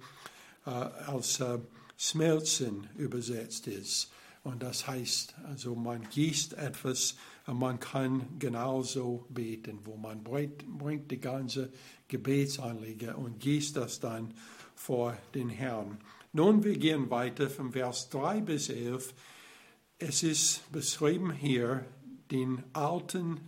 äh, 0.66 0.70
als 0.70 1.40
äh, 1.40 1.60
Schmelzen 1.98 2.88
übersetzt 2.98 3.68
ist. 3.68 4.12
Und 4.44 4.64
das 4.64 4.88
heißt, 4.88 5.36
also 5.46 5.76
man 5.76 6.08
gießt 6.10 6.54
etwas, 6.54 7.18
man 7.48 7.80
kann 7.82 8.40
genauso 8.40 9.26
beten, 9.30 9.80
wo 9.84 9.98
man 9.98 10.24
bringt, 10.24 11.12
die 11.12 11.20
ganze 11.20 11.70
Gebetsanliege 12.08 13.18
und 13.18 13.40
gießt 13.40 13.76
das 13.76 14.00
dann 14.00 14.34
vor 14.74 15.18
den 15.36 15.50
Herrn. 15.50 15.98
Nun, 16.32 16.64
wir 16.64 16.78
gehen 16.78 17.10
weiter 17.10 17.50
vom 17.50 17.74
Vers 17.74 18.10
3 18.10 18.42
bis 18.42 18.70
11. 18.70 19.14
Es 20.00 20.24
ist 20.24 20.72
beschrieben 20.72 21.34
hier 21.34 21.84
den 22.32 22.64
alten 22.74 23.40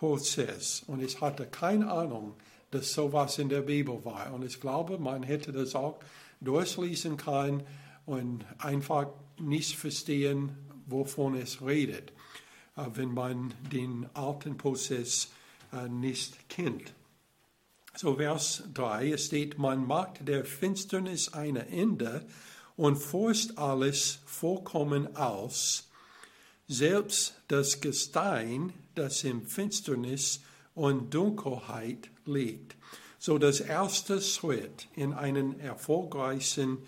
Bergbauprozess. 0.00 0.84
Und 0.86 1.02
ich 1.02 1.20
hatte 1.20 1.46
keine 1.46 1.90
Ahnung, 1.90 2.34
dass 2.70 2.92
sowas 2.92 3.38
in 3.38 3.48
der 3.48 3.62
Bibel 3.62 4.04
war. 4.04 4.32
Und 4.32 4.44
ich 4.44 4.60
glaube, 4.60 4.98
man 4.98 5.22
hätte 5.22 5.52
das 5.52 5.74
auch 5.74 5.98
durchlesen 6.40 7.16
können 7.16 7.62
und 8.04 8.44
einfach 8.58 9.08
nicht 9.38 9.76
verstehen, 9.76 10.52
wovon 10.86 11.34
es 11.34 11.62
redet, 11.62 12.12
äh, 12.76 12.84
wenn 12.94 13.12
man 13.12 13.54
den 13.72 14.06
alten 14.14 14.56
Prozess 14.56 15.28
äh, 15.72 15.88
nicht 15.88 16.48
kennt. 16.48 16.92
So 17.94 18.16
Vers 18.16 18.64
3 18.74 19.16
steht, 19.16 19.58
man 19.58 19.86
macht 19.86 20.28
der 20.28 20.44
Finsternis 20.44 21.32
ein 21.32 21.56
Ende 21.56 22.26
und 22.76 22.96
forscht 22.96 23.56
alles 23.56 24.18
vollkommen 24.26 25.16
aus, 25.16 25.88
selbst 26.68 27.40
das 27.48 27.80
Gestein, 27.80 28.74
das 28.98 29.24
in 29.24 29.46
Finsternis 29.46 30.42
und 30.74 31.14
Dunkelheit 31.14 32.10
liegt. 32.24 32.76
So 33.18 33.38
das 33.38 33.60
erste 33.60 34.20
Schritt 34.20 34.88
in 34.94 35.12
einen 35.12 35.58
erfolgreichen 35.60 36.78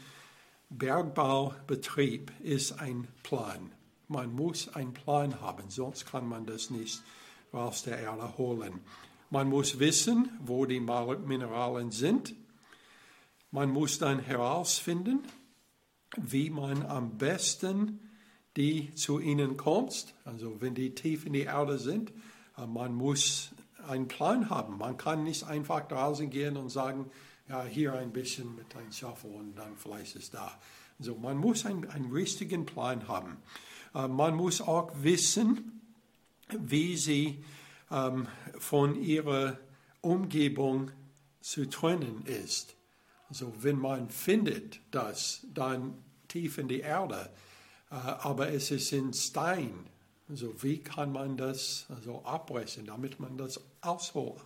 Bergbaubetrieb 0.71 2.33
ist 2.41 2.81
ein 2.81 3.09
Plan. 3.23 3.73
Man 4.09 4.33
muss 4.33 4.69
einen 4.75 4.93
Plan 4.93 5.41
haben, 5.41 5.71
sonst 5.71 6.07
kann 6.07 6.29
man 6.29 6.47
das 6.47 6.71
nicht 6.71 7.03
aus 7.53 7.83
der 7.83 7.99
Erde 7.99 8.37
holen. 8.37 8.81
Man 9.31 9.49
muss 9.49 9.79
wissen, 9.79 10.31
wo 10.41 10.65
die 10.65 10.81
Mineralien 10.81 11.91
sind. 11.91 12.35
Man 13.51 13.71
muss 13.71 13.99
dann 13.99 14.21
herausfinden, 14.21 15.25
wie 16.17 16.51
man 16.51 16.85
am 16.87 17.19
besten 17.19 18.08
die 18.59 18.93
zu 18.95 19.21
ihnen 19.21 19.57
kommt. 19.57 20.15
Also 20.25 20.61
wenn 20.61 20.75
die 20.75 20.95
tief 20.95 21.25
in 21.25 21.33
die 21.33 21.43
Erde 21.43 21.79
sind, 21.79 22.13
äh, 22.59 22.67
man 22.67 22.93
muss 22.93 23.53
einen 23.87 24.09
Plan 24.09 24.51
haben. 24.51 24.77
Man 24.79 24.97
kann 24.97 25.23
nicht 25.23 25.45
einfach 25.45 25.87
draußen 25.87 26.29
gehen 26.29 26.57
und 26.57 26.69
sagen, 26.69 27.11
ja, 27.49 27.63
hier 27.65 27.95
ein 27.95 28.13
bisschen 28.13 28.55
mit 28.57 28.77
einem 28.77 28.93
Schaffel 28.93 29.31
und 29.31 29.55
dann 29.55 29.77
vielleicht 29.77 30.17
ist 30.17 30.35
da. 30.35 30.59
Also 30.99 31.15
man 31.15 31.39
muss 31.39 31.65
einen, 31.65 31.89
einen 31.89 32.11
richtigen 32.11 32.67
Plan 32.67 33.07
haben. 33.07 33.37
Äh, 33.95 34.09
man 34.09 34.35
muss 34.35 34.61
auch 34.61 34.91
wissen, 35.01 35.81
wie 36.59 36.97
sie 36.97 37.45
ähm, 37.93 38.27
von 38.59 39.01
ihrer 39.01 39.57
Umgebung 40.01 40.91
zu 41.41 41.69
trennen 41.69 42.25
ist. 42.27 42.75
Also 43.29 43.53
wenn 43.61 43.79
man 43.79 44.11
findet 44.11 44.81
das 44.91 45.47
dann 45.55 45.95
tief 46.27 46.59
in 46.59 46.67
die 46.67 46.81
Erde, 46.81 47.31
aber 47.91 48.51
es 48.51 48.71
ist 48.71 48.93
in 48.93 49.13
Stein, 49.13 49.87
also 50.29 50.63
wie 50.63 50.79
kann 50.79 51.13
man 51.13 51.37
das 51.37 51.87
also 51.89 52.23
abbrechen, 52.25 52.87
damit 52.87 53.19
man 53.19 53.39
das 53.39 53.61
ausholen 53.81 54.37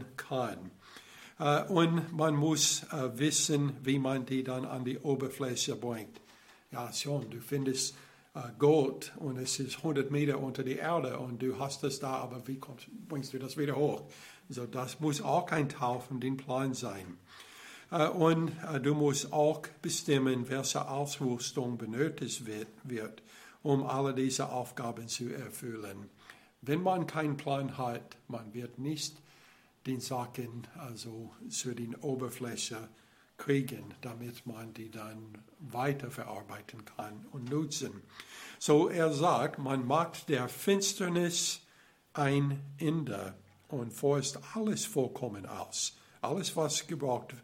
äh, 0.00 0.04
kann. 0.16 0.70
Äh, 1.38 1.64
und 1.64 2.12
man 2.12 2.34
muss 2.34 2.84
äh, 2.92 3.18
wissen, 3.18 3.76
wie 3.82 3.98
man 3.98 4.26
die 4.26 4.42
dann 4.42 4.64
an 4.64 4.84
die 4.84 4.98
Oberfläche 4.98 5.76
bringt. 5.76 6.20
Ja, 6.70 6.92
schon, 6.92 7.30
du 7.30 7.40
findest 7.40 7.94
äh, 8.34 8.40
Gold 8.58 9.12
und 9.16 9.36
es 9.38 9.58
ist 9.58 9.78
100 9.78 10.10
Meter 10.10 10.38
unter 10.38 10.64
die 10.64 10.76
Erde 10.76 11.18
und 11.18 11.42
du 11.42 11.58
hast 11.58 11.84
es 11.84 12.00
da, 12.00 12.14
aber 12.14 12.46
wie 12.46 12.58
bringst 13.08 13.32
du 13.32 13.38
das 13.38 13.56
wieder 13.56 13.76
hoch? 13.76 14.02
Also 14.48 14.66
das 14.66 15.00
muss 15.00 15.20
auch 15.20 15.50
ein 15.50 15.68
Teil 15.68 16.00
von 16.00 16.20
dem 16.20 16.36
Plan 16.36 16.74
sein. 16.74 17.18
Äh, 17.92 18.08
und 18.08 18.50
äh, 18.72 18.80
du 18.80 18.94
musst 18.94 19.32
auch 19.32 19.62
bestimmen, 19.82 20.48
welche 20.48 20.88
Ausrüstung 20.88 21.78
benötigt 21.78 22.44
wird, 22.84 23.22
um 23.62 23.84
alle 23.86 24.14
diese 24.14 24.48
Aufgaben 24.48 25.06
zu 25.08 25.28
erfüllen. 25.28 26.08
Wenn 26.62 26.82
man 26.82 27.06
keinen 27.06 27.36
Plan 27.36 27.76
hat, 27.76 28.16
man 28.28 28.54
wird 28.54 28.78
nicht 28.78 29.16
den 29.86 30.00
Sachen 30.00 30.66
also 30.78 31.32
zu 31.50 31.74
den 31.74 31.94
Oberfläche 31.96 32.88
kriegen, 33.36 33.94
damit 34.00 34.46
man 34.46 34.72
die 34.72 34.90
dann 34.90 35.38
weiterverarbeiten 35.58 36.84
kann 36.84 37.26
und 37.32 37.50
nutzen. 37.50 38.02
So 38.60 38.88
er 38.88 39.12
sagt, 39.12 39.58
man 39.58 39.84
macht 39.84 40.28
der 40.28 40.48
Finsternis 40.48 41.60
ein 42.12 42.60
Ende 42.78 43.34
und 43.66 43.92
forscht 43.92 44.38
alles 44.54 44.84
vollkommen 44.84 45.46
aus. 45.46 45.96
Alles, 46.20 46.54
was 46.54 46.86
gebraucht 46.86 47.32
äh, 47.32 47.36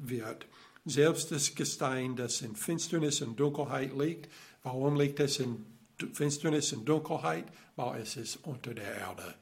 wird. 0.00 0.46
Selbst 0.84 1.32
das 1.32 1.54
Gestein, 1.54 2.16
das 2.16 2.42
in 2.42 2.54
Finsternis 2.54 3.20
und 3.22 3.38
Dunkelheit 3.40 3.92
liegt. 3.96 4.30
Warum 4.62 4.96
liegt 4.96 5.18
es 5.20 5.40
in 5.40 5.66
Finsternis 6.12 6.72
und 6.72 6.88
Dunkelheit? 6.88 7.46
Weil 7.74 8.02
es 8.02 8.16
ist 8.16 8.36
unter 8.44 8.74
der 8.74 8.94
Erde. 8.94 9.34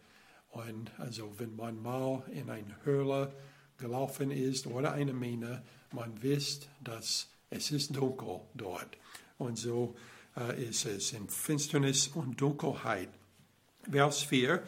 Und 0.51 0.91
also 0.99 1.33
wenn 1.39 1.55
man 1.57 1.83
mal 1.83 2.23
in 2.33 2.49
eine 2.49 2.77
Höhle 2.85 3.33
gelaufen 3.77 4.31
ist 4.31 4.67
oder 4.67 4.93
eine 4.93 5.13
Mine, 5.13 5.63
man 5.93 6.23
wisst, 6.23 6.69
dass 6.83 7.29
es 7.51 7.71
ist 7.71 7.95
dunkel 7.95 8.41
dort. 8.55 8.97
Und 9.39 9.59
so 9.59 9.95
äh, 10.37 10.65
ist 10.65 10.87
es 10.87 11.13
in 11.13 11.29
Finsternis 11.29 12.09
und 12.09 12.41
Dunkelheit. 12.41 13.11
Vers 13.91 14.23
4. 14.23 14.63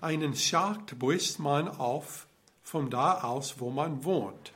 Einen 0.00 0.34
Schacht 0.34 0.98
bricht 0.98 1.38
man 1.38 1.68
auf 1.68 2.26
von 2.62 2.90
da 2.90 3.20
aus, 3.22 3.60
wo 3.60 3.70
man 3.70 4.04
wohnt. 4.04 4.52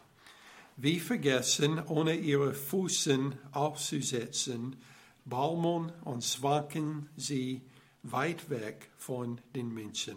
Wie 0.77 1.01
vergessen, 1.01 1.83
ohne 1.87 2.15
ihre 2.15 2.53
Füßen 2.53 3.35
aufzusetzen, 3.53 4.77
baumeln 5.25 5.91
und 6.05 6.23
schwanken 6.23 7.09
sie 7.17 7.63
weit 8.03 8.51
weg 8.51 8.91
von 8.99 9.41
den 9.55 9.73
Menschen. 9.73 10.17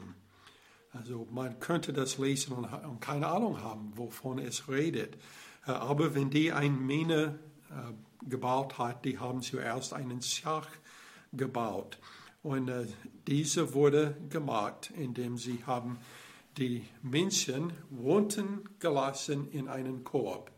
Also 0.92 1.28
man 1.32 1.60
könnte 1.60 1.94
das 1.94 2.18
lesen 2.18 2.54
und, 2.54 3.00
keine 3.00 3.28
Ahnung 3.28 3.62
haben, 3.62 3.94
wovon 3.96 4.40
es 4.40 4.68
redet. 4.68 5.16
Äh, 5.66 5.72
aber 5.72 6.16
wenn 6.16 6.30
die 6.30 6.52
eine 6.52 6.76
Mine 6.76 7.40
äh, 7.70 8.28
gebaut 8.28 8.78
hat, 8.78 9.06
die 9.06 9.20
haben 9.20 9.42
zuerst 9.42 9.94
einen 9.94 10.22
Schach 10.22 10.68
gebaut. 11.32 12.00
Und 12.42 12.70
äh, 12.70 12.88
diese 13.28 13.74
wurde 13.74 14.18
gemacht, 14.30 14.92
indem 14.98 15.38
sie 15.38 15.64
haben 15.66 16.00
die 16.60 16.84
Menschen 17.02 17.74
wohnten 17.90 18.70
gelassen 18.80 19.50
in 19.52 19.68
einen 19.68 20.04
Korb. 20.04 20.52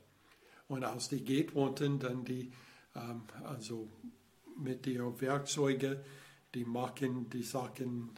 Und 0.67 0.83
als 0.83 1.09
die 1.09 1.23
geht 1.23 1.53
wohnten, 1.53 1.99
dann 1.99 2.25
die, 2.25 2.51
ähm, 2.95 3.23
also 3.43 3.87
mit 4.57 4.85
ihren 4.87 5.19
Werkzeugen, 5.21 5.97
die 6.53 6.65
machen 6.65 7.29
die 7.29 7.43
Sachen 7.43 8.11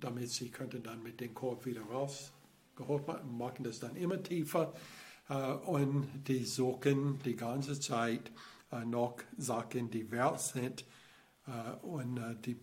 damit 0.00 0.30
sie 0.30 0.50
könnten 0.50 0.82
dann 0.82 1.02
mit 1.02 1.20
dem 1.20 1.34
Korb 1.34 1.66
wieder 1.66 1.82
rausgeholt 1.82 3.06
werden, 3.06 3.36
machen 3.36 3.64
das 3.64 3.78
dann 3.78 3.96
immer 3.96 4.22
tiefer 4.22 4.72
äh, 5.28 5.52
und 5.52 6.08
die 6.26 6.44
suchen 6.44 7.18
die 7.24 7.36
ganze 7.36 7.78
Zeit 7.78 8.32
äh, 8.72 8.84
noch 8.84 9.16
Sachen, 9.36 9.90
die 9.90 10.10
wert 10.10 10.40
sind 10.40 10.84
äh, 11.46 11.84
und 11.84 12.16
äh, 12.16 12.34
die 12.44 12.56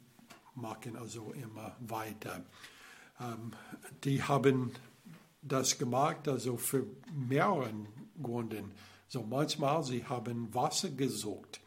machen 0.56 0.98
also 0.98 1.34
immer 1.34 1.76
weiter. 1.80 2.44
Ähm, 3.20 3.52
die 4.04 4.22
haben 4.24 4.72
das 5.42 5.78
gemacht, 5.78 6.28
also 6.28 6.58
für 6.58 6.86
mehreren 7.14 7.88
Gründen. 8.22 8.72
So 9.08 9.24
manchmal, 9.24 9.84
sie 9.84 10.04
haben 10.06 10.54
Wasser 10.54 10.90
gesucht, 10.90 11.62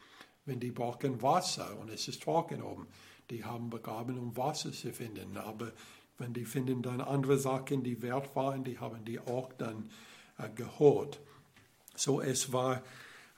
wenn 0.45 0.59
die 0.59 0.71
brauchen 0.71 1.21
Wasser 1.21 1.77
und 1.79 1.89
es 1.89 2.07
ist 2.07 2.21
trocken 2.23 2.61
oben 2.61 2.87
die 3.31 3.43
haben 3.45 3.69
begraben, 3.69 4.19
um 4.19 4.35
Wasser 4.37 4.71
zu 4.71 4.93
finden. 4.93 5.37
Aber 5.37 5.71
wenn 6.17 6.33
die 6.33 6.45
finden 6.45 6.83
dann 6.83 7.01
andere 7.01 7.37
Sachen, 7.37 7.83
die 7.83 8.01
wert 8.01 8.35
waren, 8.35 8.63
die 8.63 8.77
haben 8.77 9.03
die 9.05 9.19
auch 9.19 9.51
dann 9.53 9.89
äh, 10.37 10.49
geholt. 10.49 11.19
So 11.95 12.21
es 12.21 12.53
war 12.53 12.83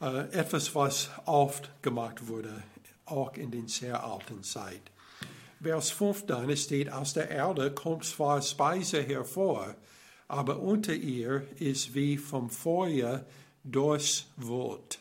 äh, 0.01 0.29
etwas, 0.31 0.75
was 0.75 1.11
oft 1.25 1.69
gemacht 1.81 2.27
wurde, 2.27 2.63
auch 3.05 3.33
in 3.35 3.51
den 3.51 3.67
sehr 3.67 4.03
alten 4.03 4.43
Zeit. 4.43 4.81
Vers 5.63 5.91
5 5.91 6.25
dann 6.25 6.55
steht, 6.57 6.91
aus 6.91 7.13
der 7.13 7.29
Erde 7.29 7.71
kommt 7.71 8.03
zwar 8.03 8.41
Speise 8.41 9.01
hervor, 9.01 9.75
aber 10.27 10.59
unter 10.59 10.93
ihr 10.93 11.47
ist 11.59 11.95
wie 11.95 12.17
vom 12.17 12.49
Feuer 12.49 13.25
durchwühlt. 13.63 14.99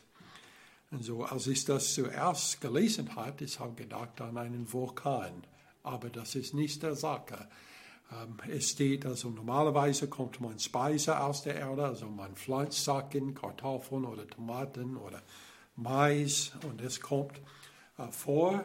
Und 0.93 1.05
so, 1.05 1.25
als 1.25 1.47
ich 1.47 1.65
das 1.65 1.95
zuerst 1.95 2.61
gelesen 2.61 3.17
habe, 3.17 3.45
ich 3.45 3.59
habe 3.59 3.75
gedacht 3.75 4.21
an 4.21 4.37
einen 4.37 4.73
Vulkan. 4.73 5.43
aber 5.83 6.11
das 6.11 6.35
ist 6.37 6.55
nicht 6.55 6.83
der 6.83 6.95
Sache. 6.95 7.49
Ähm, 8.13 8.37
es 8.49 8.71
steht 8.71 9.05
also 9.05 9.31
normalerweise 9.31 10.09
kommt 10.09 10.41
man 10.41 10.59
Speise 10.59 11.19
aus 11.19 11.43
der 11.43 11.57
Erde, 11.57 11.87
also 11.87 12.07
man 12.07 12.37
pflanzt 12.37 12.85
Sachen, 12.85 13.35
Kartoffeln 13.35 14.05
oder 14.05 14.27
Tomaten 14.29 14.97
oder 14.97 15.23
Mais 15.75 16.53
und 16.69 16.81
es 16.83 17.01
kommt 17.01 17.41
äh, 17.99 18.07
vor. 18.11 18.65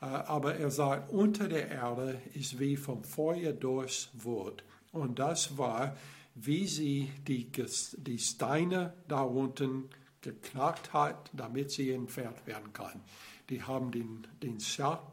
Äh, 0.00 0.04
aber 0.06 0.56
er 0.56 0.70
sagt, 0.70 1.12
unter 1.12 1.48
der 1.48 1.68
Erde 1.70 2.20
ist 2.34 2.58
wie 2.58 2.76
vom 2.76 3.04
Feuer 3.04 3.52
durchs 3.52 4.10
Wort. 4.14 4.64
Und 4.92 5.18
das 5.18 5.58
war, 5.58 5.96
wie 6.34 6.66
sie 6.66 7.10
die, 7.26 7.50
die 7.50 8.18
Steine 8.18 8.94
da 9.08 9.22
unten 9.22 9.88
geknackt 10.20 10.92
hat, 10.92 11.30
damit 11.32 11.70
sie 11.70 11.92
entfernt 11.92 12.46
werden 12.46 12.72
kann. 12.72 13.00
Die 13.48 13.62
haben 13.62 13.90
den, 13.90 14.26
den 14.42 14.60
Schacht 14.60 15.04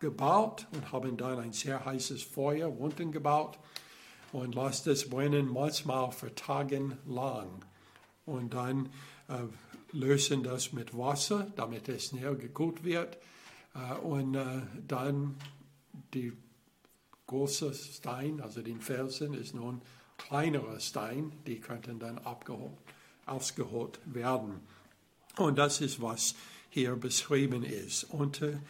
gebaut 0.00 0.66
und 0.72 0.92
haben 0.92 1.16
dann 1.16 1.38
ein 1.38 1.52
sehr 1.52 1.84
heißes 1.84 2.22
Feuer 2.22 2.68
unten 2.78 3.10
gebaut 3.10 3.58
und 4.32 4.54
lasst 4.54 4.86
es 4.86 5.08
brennen, 5.08 5.48
manchmal 5.48 6.12
für 6.12 6.34
Tage 6.34 6.98
lang. 7.06 7.64
Und 8.26 8.54
dann 8.54 8.90
äh, 9.28 9.44
lösen 9.92 10.42
das 10.42 10.72
mit 10.72 10.96
Wasser, 10.96 11.46
damit 11.56 11.88
es 11.88 12.06
schnell 12.06 12.36
gekühlt 12.36 12.84
wird. 12.84 13.18
Äh, 13.74 13.94
und 13.94 14.34
äh, 14.34 14.62
dann 14.86 15.36
die 16.12 16.32
große 17.26 17.74
Stein, 17.74 18.40
also 18.40 18.62
den 18.62 18.80
Felsen, 18.80 19.34
ist 19.34 19.54
nun 19.54 19.82
kleinerer 20.16 20.80
Stein, 20.80 21.32
die 21.46 21.60
könnten 21.60 21.98
dann 21.98 22.18
abgeholt, 22.18 22.78
ausgeholt 23.26 23.98
werden. 24.04 24.60
Und 25.36 25.56
das 25.56 25.80
ist, 25.80 26.00
was 26.00 26.34
hier 26.70 26.96
beschrieben 26.96 27.64
ist. 27.64 28.04
Unter 28.04 28.60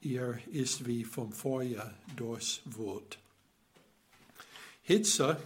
ihr 0.00 0.38
ist 0.50 0.86
wie 0.86 1.04
vom 1.04 1.32
Feuer 1.32 1.92
durchwut. 2.16 3.18
Hitze, 4.82 5.40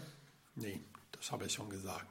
nee, 0.54 0.80
das 1.12 1.30
habe 1.30 1.46
ich 1.46 1.52
schon 1.52 1.70
gesagt. 1.70 2.06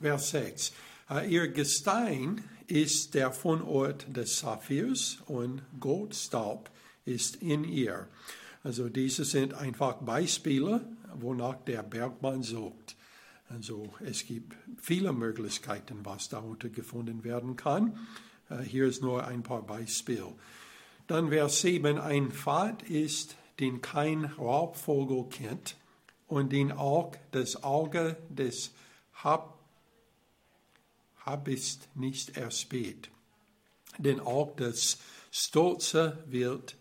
Vers 0.00 0.30
6. 0.30 0.72
Äh, 1.10 1.30
ihr 1.30 1.48
Gestein 1.48 2.44
ist 2.66 3.14
der 3.14 3.32
Fundort 3.32 4.06
des 4.16 4.38
Saphirs 4.38 5.18
und 5.26 5.62
Goldstaub 5.80 6.70
ist 7.04 7.36
in 7.36 7.64
ihr. 7.64 8.08
Also 8.62 8.88
diese 8.88 9.24
sind 9.24 9.54
einfach 9.54 9.96
Beispiele, 9.96 10.86
wonach 11.14 11.56
der 11.64 11.82
Bergmann 11.82 12.42
sucht. 12.42 12.96
Also 13.48 13.92
es 14.04 14.26
gibt 14.26 14.56
viele 14.80 15.12
Möglichkeiten, 15.12 16.00
was 16.02 16.28
darunter 16.28 16.70
gefunden 16.70 17.24
werden 17.24 17.56
kann. 17.56 17.98
Äh, 18.48 18.62
hier 18.62 18.86
ist 18.86 19.02
nur 19.02 19.26
ein 19.26 19.42
paar 19.42 19.62
Beispiele. 19.62 20.32
Dann 21.06 21.28
Vers 21.28 21.60
7, 21.60 21.98
ein 21.98 22.32
Pfad 22.32 22.82
ist, 22.84 23.36
den 23.60 23.82
kein 23.82 24.24
Raubvogel 24.24 25.28
kennt 25.28 25.76
und 26.26 26.52
den 26.52 26.72
auch 26.72 27.12
das 27.30 27.62
Auge 27.62 28.16
des 28.30 28.72
Hab 29.12 29.53
habest 31.24 31.88
nicht 31.94 32.36
erspäht. 32.36 33.10
Denn 33.98 34.20
auch 34.20 34.54
das 34.56 34.98
stolze 35.30 36.22
Wild 36.26 36.76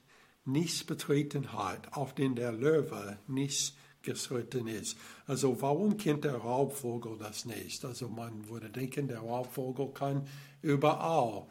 nichts 0.45 0.83
betreten 0.83 1.53
hat, 1.53 1.93
auf 1.93 2.13
den 2.13 2.35
der 2.35 2.51
Löwe 2.51 3.17
nichts 3.27 3.73
geschritten 4.01 4.67
ist. 4.67 4.97
Also 5.25 5.61
warum 5.61 5.97
kennt 5.97 6.25
der 6.25 6.35
Raubvogel 6.35 7.17
das 7.17 7.45
nicht? 7.45 7.85
Also 7.85 8.09
man 8.09 8.49
würde 8.49 8.69
denken, 8.69 9.07
der 9.07 9.19
Raubvogel 9.19 9.89
kann 9.93 10.27
überall, 10.61 11.45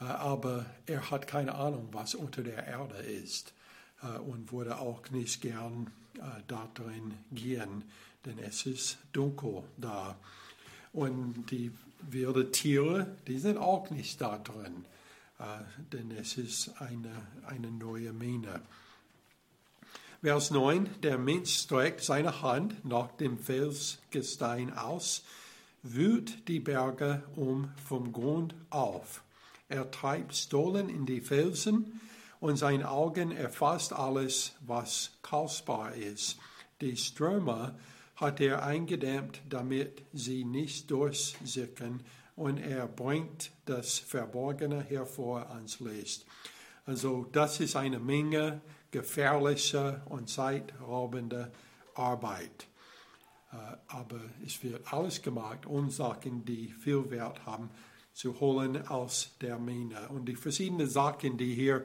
äh, 0.00 0.04
aber 0.04 0.66
er 0.86 1.10
hat 1.10 1.26
keine 1.26 1.54
Ahnung, 1.54 1.88
was 1.92 2.14
unter 2.14 2.42
der 2.42 2.66
Erde 2.66 2.96
ist 2.96 3.54
äh, 4.02 4.18
und 4.18 4.52
würde 4.52 4.78
auch 4.78 5.08
nicht 5.10 5.40
gern 5.40 5.90
äh, 6.18 6.42
da 6.46 6.68
drin 6.74 7.14
gehen, 7.32 7.84
denn 8.26 8.38
es 8.38 8.66
ist 8.66 8.98
dunkel 9.12 9.62
da. 9.78 10.16
Und 10.92 11.50
die 11.50 11.72
wilde 12.10 12.50
Tiere, 12.50 13.16
die 13.26 13.38
sind 13.38 13.58
auch 13.58 13.90
nicht 13.90 14.20
da 14.20 14.38
drin, 14.38 14.84
äh, 15.38 15.44
denn 15.92 16.10
es 16.10 16.38
ist 16.38 16.80
eine, 16.80 17.10
eine 17.46 17.70
neue 17.70 18.12
Mine. 18.12 18.60
Vers 20.22 20.50
9, 20.50 20.88
der 21.02 21.18
Mensch 21.18 21.54
streckt 21.54 22.02
seine 22.02 22.40
Hand 22.40 22.82
nach 22.84 23.12
dem 23.12 23.38
Felsgestein 23.38 24.72
aus, 24.72 25.22
wühlt 25.82 26.48
die 26.48 26.60
Berge 26.60 27.22
um 27.36 27.68
vom 27.86 28.10
Grund 28.10 28.54
auf. 28.70 29.22
Er 29.68 29.90
treibt 29.90 30.34
Stollen 30.34 30.88
in 30.88 31.04
die 31.04 31.20
Felsen 31.20 32.00
und 32.40 32.56
sein 32.56 32.82
Augen 32.82 33.32
erfasst 33.32 33.92
alles, 33.92 34.52
was 34.66 35.10
kostbar 35.20 35.94
ist. 35.94 36.38
Die 36.80 36.96
Ströme 36.96 37.74
hat 38.16 38.40
er 38.40 38.64
eingedämmt, 38.64 39.42
damit 39.48 40.02
sie 40.12 40.44
nicht 40.44 40.90
durchsickern, 40.90 42.00
und 42.36 42.58
er 42.58 42.88
bringt 42.88 43.52
das 43.64 43.98
Verborgene 43.98 44.82
hervor 44.82 45.50
ans 45.50 45.78
Licht. 45.80 46.26
Also 46.84 47.26
das 47.30 47.60
ist 47.60 47.76
eine 47.76 47.98
Menge 48.00 48.60
gefährlicher 48.90 50.02
und 50.08 50.28
zeitraubender 50.28 51.52
Arbeit. 51.94 52.66
Äh, 53.52 53.56
aber 53.88 54.20
es 54.44 54.62
wird 54.62 54.92
alles 54.92 55.22
gemacht, 55.22 55.66
um 55.66 55.90
Sachen, 55.90 56.44
die 56.44 56.68
viel 56.68 57.10
Wert 57.10 57.46
haben, 57.46 57.70
zu 58.12 58.38
holen 58.40 58.86
aus 58.88 59.30
der 59.40 59.58
Mine. 59.58 60.08
Und 60.08 60.26
die 60.26 60.36
verschiedenen 60.36 60.88
Sachen, 60.88 61.36
die 61.36 61.54
hier 61.54 61.84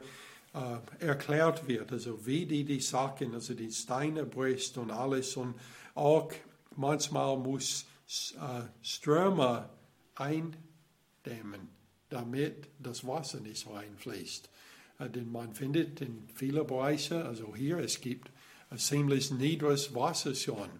äh, 0.54 1.04
erklärt 1.04 1.66
wird, 1.66 1.92
also 1.92 2.26
wie 2.26 2.46
die 2.46 2.64
die 2.64 2.80
Sachen, 2.80 3.34
also 3.34 3.54
die 3.54 3.70
Steine 3.70 4.24
bricht 4.24 4.76
und 4.78 4.90
alles 4.90 5.36
und 5.36 5.54
auch 5.94 6.32
manchmal 6.76 7.36
muss 7.36 7.86
äh, 8.08 8.62
Ströme 8.82 9.68
eindämmen, 10.14 11.68
damit 12.08 12.68
das 12.78 13.06
Wasser 13.06 13.40
nicht 13.40 13.66
reinfließt. 13.68 14.50
Äh, 14.98 15.10
denn 15.10 15.30
man 15.30 15.54
findet 15.54 16.00
in 16.00 16.28
vielen 16.34 16.66
Bereichen, 16.66 17.22
also 17.22 17.54
hier, 17.54 17.78
es 17.78 18.00
gibt 18.00 18.30
ein 18.70 18.78
ziemlich 18.78 19.30
niedriges 19.30 19.94
Wasser 19.94 20.34
schon. 20.34 20.70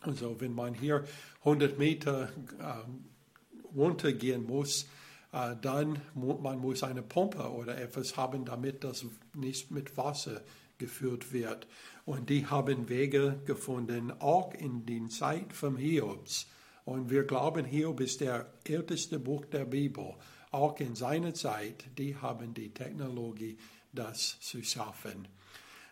Also 0.00 0.40
wenn 0.40 0.54
man 0.54 0.74
hier 0.74 1.04
100 1.40 1.78
Meter 1.78 2.30
äh, 2.58 3.76
runtergehen 3.76 4.46
muss, 4.46 4.86
äh, 5.32 5.56
dann 5.60 6.00
mu 6.14 6.34
man 6.34 6.58
muss 6.58 6.82
eine 6.82 7.02
Pumpe 7.02 7.50
oder 7.50 7.78
etwas 7.78 8.16
haben, 8.16 8.44
damit 8.44 8.84
das 8.84 9.04
nicht 9.34 9.70
mit 9.70 9.96
Wasser 9.96 10.42
geführt 10.78 11.32
wird. 11.32 11.66
Und 12.04 12.30
die 12.30 12.46
haben 12.46 12.88
Wege 12.88 13.40
gefunden, 13.44 14.12
auch 14.20 14.54
in 14.54 14.86
der 14.86 15.08
Zeit 15.08 15.52
vom 15.52 15.76
Hiobs. 15.76 16.46
Und 16.84 17.10
wir 17.10 17.24
glauben, 17.24 17.64
Hiob 17.64 18.00
ist 18.00 18.20
der 18.20 18.52
älteste 18.64 19.18
Buch 19.18 19.44
der 19.46 19.64
Bibel. 19.64 20.14
Auch 20.52 20.78
in 20.78 20.94
seiner 20.94 21.34
Zeit, 21.34 21.84
die 21.98 22.16
haben 22.16 22.54
die 22.54 22.70
Technologie, 22.70 23.58
das 23.92 24.38
zu 24.40 24.62
schaffen. 24.62 25.26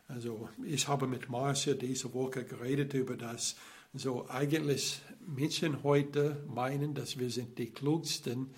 Also 0.06 0.48
ich 0.64 0.86
habe 0.86 1.06
mit 1.06 1.28
Marcia 1.28 1.74
diese 1.74 2.12
Woche 2.14 2.44
geredet 2.44 2.94
über 2.94 3.16
das. 3.16 3.56
So 3.94 4.28
eigentlich 4.28 5.00
Menschen 5.26 5.82
heute 5.82 6.44
meinen, 6.46 6.94
dass 6.94 7.18
wir 7.18 7.30
sind 7.30 7.58
die 7.58 7.70
klugsten, 7.70 8.50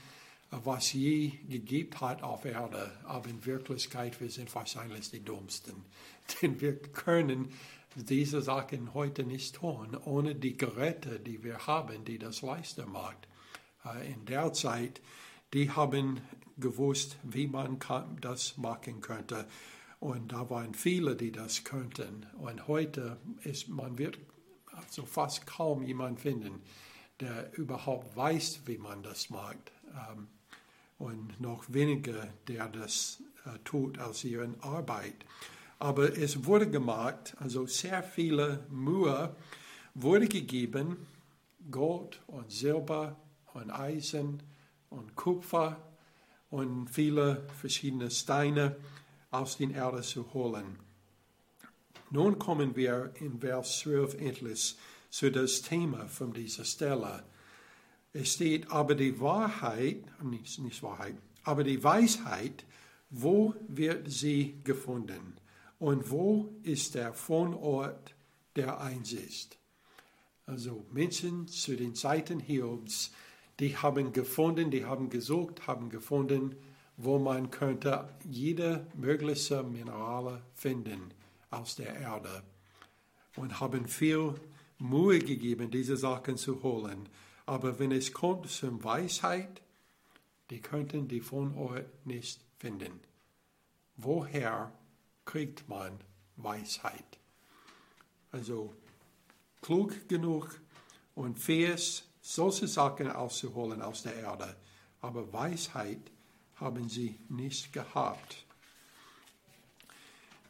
was 0.51 0.93
je 0.93 1.33
gegeben 1.49 2.01
hat 2.01 2.23
auf 2.23 2.45
Erde. 2.45 2.93
Aber 3.05 3.29
in 3.29 3.45
Wirklichkeit 3.45 4.21
wir 4.21 4.31
sind 4.31 4.55
wahrscheinlich 4.55 5.11
die 5.11 5.25
dummsten. 5.25 5.85
Denn 6.43 6.61
wir 6.61 6.77
können 6.77 7.53
diese 7.95 8.43
Sachen 8.43 8.93
heute 8.95 9.25
nicht 9.25 9.57
tun, 9.57 9.97
ohne 10.05 10.35
die 10.35 10.57
Geräte, 10.57 11.19
die 11.19 11.43
wir 11.43 11.67
haben, 11.67 12.05
die 12.05 12.19
das 12.19 12.43
leisten 12.43 12.91
macht. 12.91 13.27
Äh, 13.85 14.13
in 14.13 14.25
der 14.27 14.53
Zeit, 14.53 15.01
die 15.55 15.71
haben 15.71 16.21
gewusst, 16.59 17.17
wie 17.23 17.47
man 17.47 17.79
das 18.21 18.57
machen 18.57 19.01
könnte. 19.01 19.47
Und 19.99 20.33
da 20.33 20.51
waren 20.51 20.75
viele, 20.75 21.17
die 21.17 21.33
das 21.33 21.65
könnten. 21.65 22.27
Und 22.39 22.69
heute 22.69 23.19
ist, 23.45 23.69
man 23.69 23.99
wird 23.99 24.19
also 24.73 25.07
fast 25.07 25.47
kaum 25.47 25.83
jemand 25.83 26.21
finden, 26.21 26.63
der 27.21 27.57
überhaupt 27.57 28.15
weiß, 28.15 28.63
wie 28.67 28.77
man 28.77 29.03
das 29.03 29.31
macht. 29.31 29.73
Ähm, 29.87 30.29
und 30.99 31.41
noch 31.41 31.65
weniger, 31.69 32.29
der 32.49 32.69
das 32.69 33.23
äh, 33.45 33.59
tut 33.65 33.99
aus 33.99 34.25
ihrer 34.25 34.49
Arbeit. 34.61 35.25
Aber 35.79 36.17
es 36.17 36.45
wurde 36.47 36.71
gemacht, 36.71 37.37
also 37.39 37.67
sehr 37.67 38.03
viele 38.03 38.65
Mühe 38.71 39.35
wurde 39.95 40.27
gegeben, 40.27 41.07
Gold 41.71 42.23
und 42.27 42.51
Silber 42.51 43.17
und 43.53 43.71
Eisen 43.71 44.43
und 44.89 45.17
Kupfer 45.17 45.77
und 46.51 46.89
viele 46.89 47.47
verschiedene 47.61 48.11
Steine 48.11 48.77
aus 49.31 49.59
den 49.59 49.73
Erde 49.73 50.03
zu 50.03 50.33
holen. 50.33 50.79
Nun 52.11 52.39
kommen 52.39 52.77
wir 52.77 53.13
in 53.21 53.41
Vers 53.41 53.81
12 53.81 54.15
endlich 54.15 54.77
zu 55.11 55.31
das 55.31 55.63
Thema 55.63 56.07
von 56.09 56.33
dieser 56.33 56.65
Stelle. 56.65 57.25
Es 58.17 58.33
steht, 58.35 58.71
aber 58.71 58.95
die 58.95 59.21
Wahrheit, 59.21 60.05
nicht, 60.23 60.59
nicht 60.59 60.83
Wahrheit, 60.83 61.17
aber 61.45 61.65
die 61.65 61.83
Weisheit, 61.83 62.65
wo 63.11 63.55
wird 63.69 64.11
sie 64.11 64.61
gefunden? 64.65 65.37
und 65.79 66.11
wo 66.11 66.55
ist 66.63 66.95
der 66.95 67.15
Wohnort 67.29 68.15
der 68.55 68.81
eins 68.81 69.13
ist. 69.13 69.59
Also 70.47 70.87
Menschen 70.93 71.49
zu 71.49 71.77
den 71.77 71.95
Zeiten 71.95 72.41
Hiobs, 72.41 73.13
die 73.61 73.77
haben 73.77 74.13
gefunden, 74.13 74.71
die 74.71 74.85
haben 74.85 75.11
gesucht, 75.11 75.67
haben 75.67 75.91
gefunden, 75.91 76.55
wo 76.97 77.19
man 77.19 77.51
könnte 77.51 78.09
jede 78.25 78.87
mögliche 78.95 79.63
Minerale 79.63 80.43
finden 80.55 81.13
aus 81.51 81.77
der 81.77 81.95
Erde 81.97 82.43
und 83.37 83.61
haben 83.61 83.87
viel 83.87 84.35
Mühe 84.79 85.19
gegeben, 85.19 85.71
diese 85.71 85.97
Sachen 85.97 86.37
zu 86.37 86.63
holen. 86.63 87.09
Aber 87.47 87.79
wenn 87.79 87.93
es 87.93 88.13
kommt 88.13 88.51
zur 88.51 88.83
Weisheit, 88.83 89.63
die 90.51 90.61
könnten 90.61 91.09
die 91.09 91.21
von 91.21 91.57
euch 91.57 91.85
nicht 92.05 92.41
finden. 92.59 93.01
Woher 93.97 94.73
kriegt 95.25 95.69
man 95.69 95.99
Weisheit? 96.37 97.19
Also 98.33 98.75
klug 99.63 100.09
genug 100.09 100.61
und 101.15 101.39
fähig, 101.39 102.05
solche 102.21 102.69
Sachen 102.69 103.11
auszuholen 103.11 103.81
aus 103.81 104.03
der 104.03 104.17
Erde. 104.17 104.57
Aber 105.01 105.33
Weisheit 105.33 106.11
haben 106.57 106.89
sie 106.89 107.19
nicht 107.29 107.73
gehabt. 107.73 108.45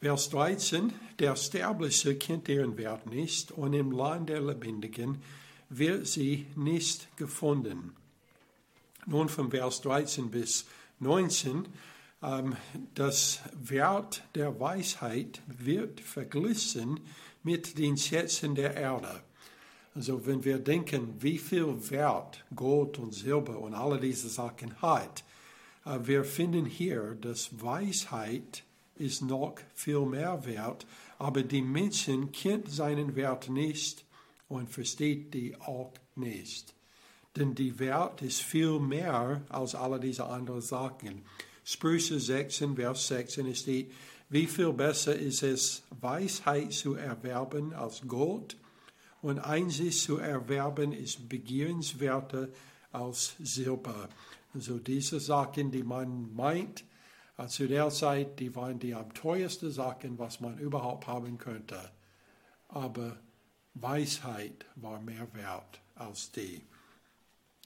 Vers 0.00 0.30
13, 0.30 0.92
der 1.18 1.36
Sterbliche 1.36 2.16
kennt 2.16 2.48
ihren 2.48 2.76
Wert 2.76 3.06
nicht 3.06 3.50
und 3.50 3.72
im 3.72 3.92
Land 3.92 4.28
der 4.28 4.40
Lebendigen 4.40 5.22
wird 5.68 6.06
sie 6.06 6.46
nicht 6.54 7.16
gefunden. 7.16 7.94
Nun 9.06 9.28
von 9.28 9.50
Vers 9.50 9.80
13 9.82 10.30
bis 10.30 10.66
19, 11.00 11.68
ähm, 12.22 12.56
das 12.94 13.40
Wert 13.54 14.22
der 14.34 14.58
Weisheit 14.58 15.42
wird 15.46 16.00
verglichen 16.00 17.00
mit 17.42 17.78
den 17.78 17.96
Schätzen 17.96 18.54
der 18.54 18.76
Erde. 18.76 19.22
Also 19.94 20.26
wenn 20.26 20.44
wir 20.44 20.58
denken, 20.58 21.14
wie 21.20 21.38
viel 21.38 21.90
Wert 21.90 22.44
Gold 22.54 22.98
und 22.98 23.14
Silber 23.14 23.58
und 23.58 23.74
alle 23.74 24.00
diese 24.00 24.28
Sachen 24.28 24.80
hat, 24.82 25.24
äh, 25.84 25.98
wir 26.02 26.24
finden 26.24 26.66
hier, 26.66 27.16
dass 27.20 27.62
Weisheit 27.62 28.64
ist 28.96 29.22
noch 29.22 29.56
viel 29.74 30.00
mehr 30.00 30.44
wert, 30.46 30.86
aber 31.18 31.42
die 31.42 31.62
Menschen 31.62 32.32
kennt 32.32 32.70
seinen 32.70 33.14
Wert 33.14 33.48
nicht 33.48 34.05
und 34.48 34.70
versteht 34.70 35.34
die 35.34 35.56
auch 35.60 35.92
nicht. 36.14 36.74
Denn 37.36 37.54
die 37.54 37.78
Wert 37.78 38.22
ist 38.22 38.40
viel 38.42 38.78
mehr 38.78 39.42
als 39.48 39.74
alle 39.74 40.00
diese 40.00 40.24
anderen 40.26 40.62
Sachen. 40.62 41.22
Sprüche 41.64 42.18
16, 42.18 42.76
Vers 42.76 43.08
16 43.08 43.54
steht, 43.54 43.92
wie 44.28 44.46
viel 44.46 44.72
besser 44.72 45.14
ist 45.14 45.42
es, 45.42 45.82
Weisheit 46.00 46.72
zu 46.72 46.94
erwerben 46.94 47.74
als 47.74 48.02
Gold 48.06 48.56
und 49.22 49.38
Einsicht 49.38 50.00
zu 50.00 50.18
erwerben 50.18 50.92
ist 50.92 51.28
begehrenswerter 51.28 52.48
als 52.92 53.34
Silber. 53.38 54.08
Also 54.54 54.78
diese 54.78 55.20
Sachen, 55.20 55.70
die 55.70 55.82
man 55.82 56.34
meint, 56.34 56.84
zu 57.48 57.68
der 57.68 57.90
Zeit, 57.90 58.40
die 58.40 58.54
waren 58.56 58.78
die 58.78 58.94
am 58.94 59.12
teuersten 59.12 59.70
Sachen, 59.70 60.18
was 60.18 60.40
man 60.40 60.58
überhaupt 60.58 61.06
haben 61.06 61.36
könnte. 61.36 61.78
Aber 62.68 63.18
Weisheit 63.80 64.64
war 64.76 65.00
mehr 65.00 65.28
wert 65.34 65.80
als 65.94 66.32
die. 66.32 66.62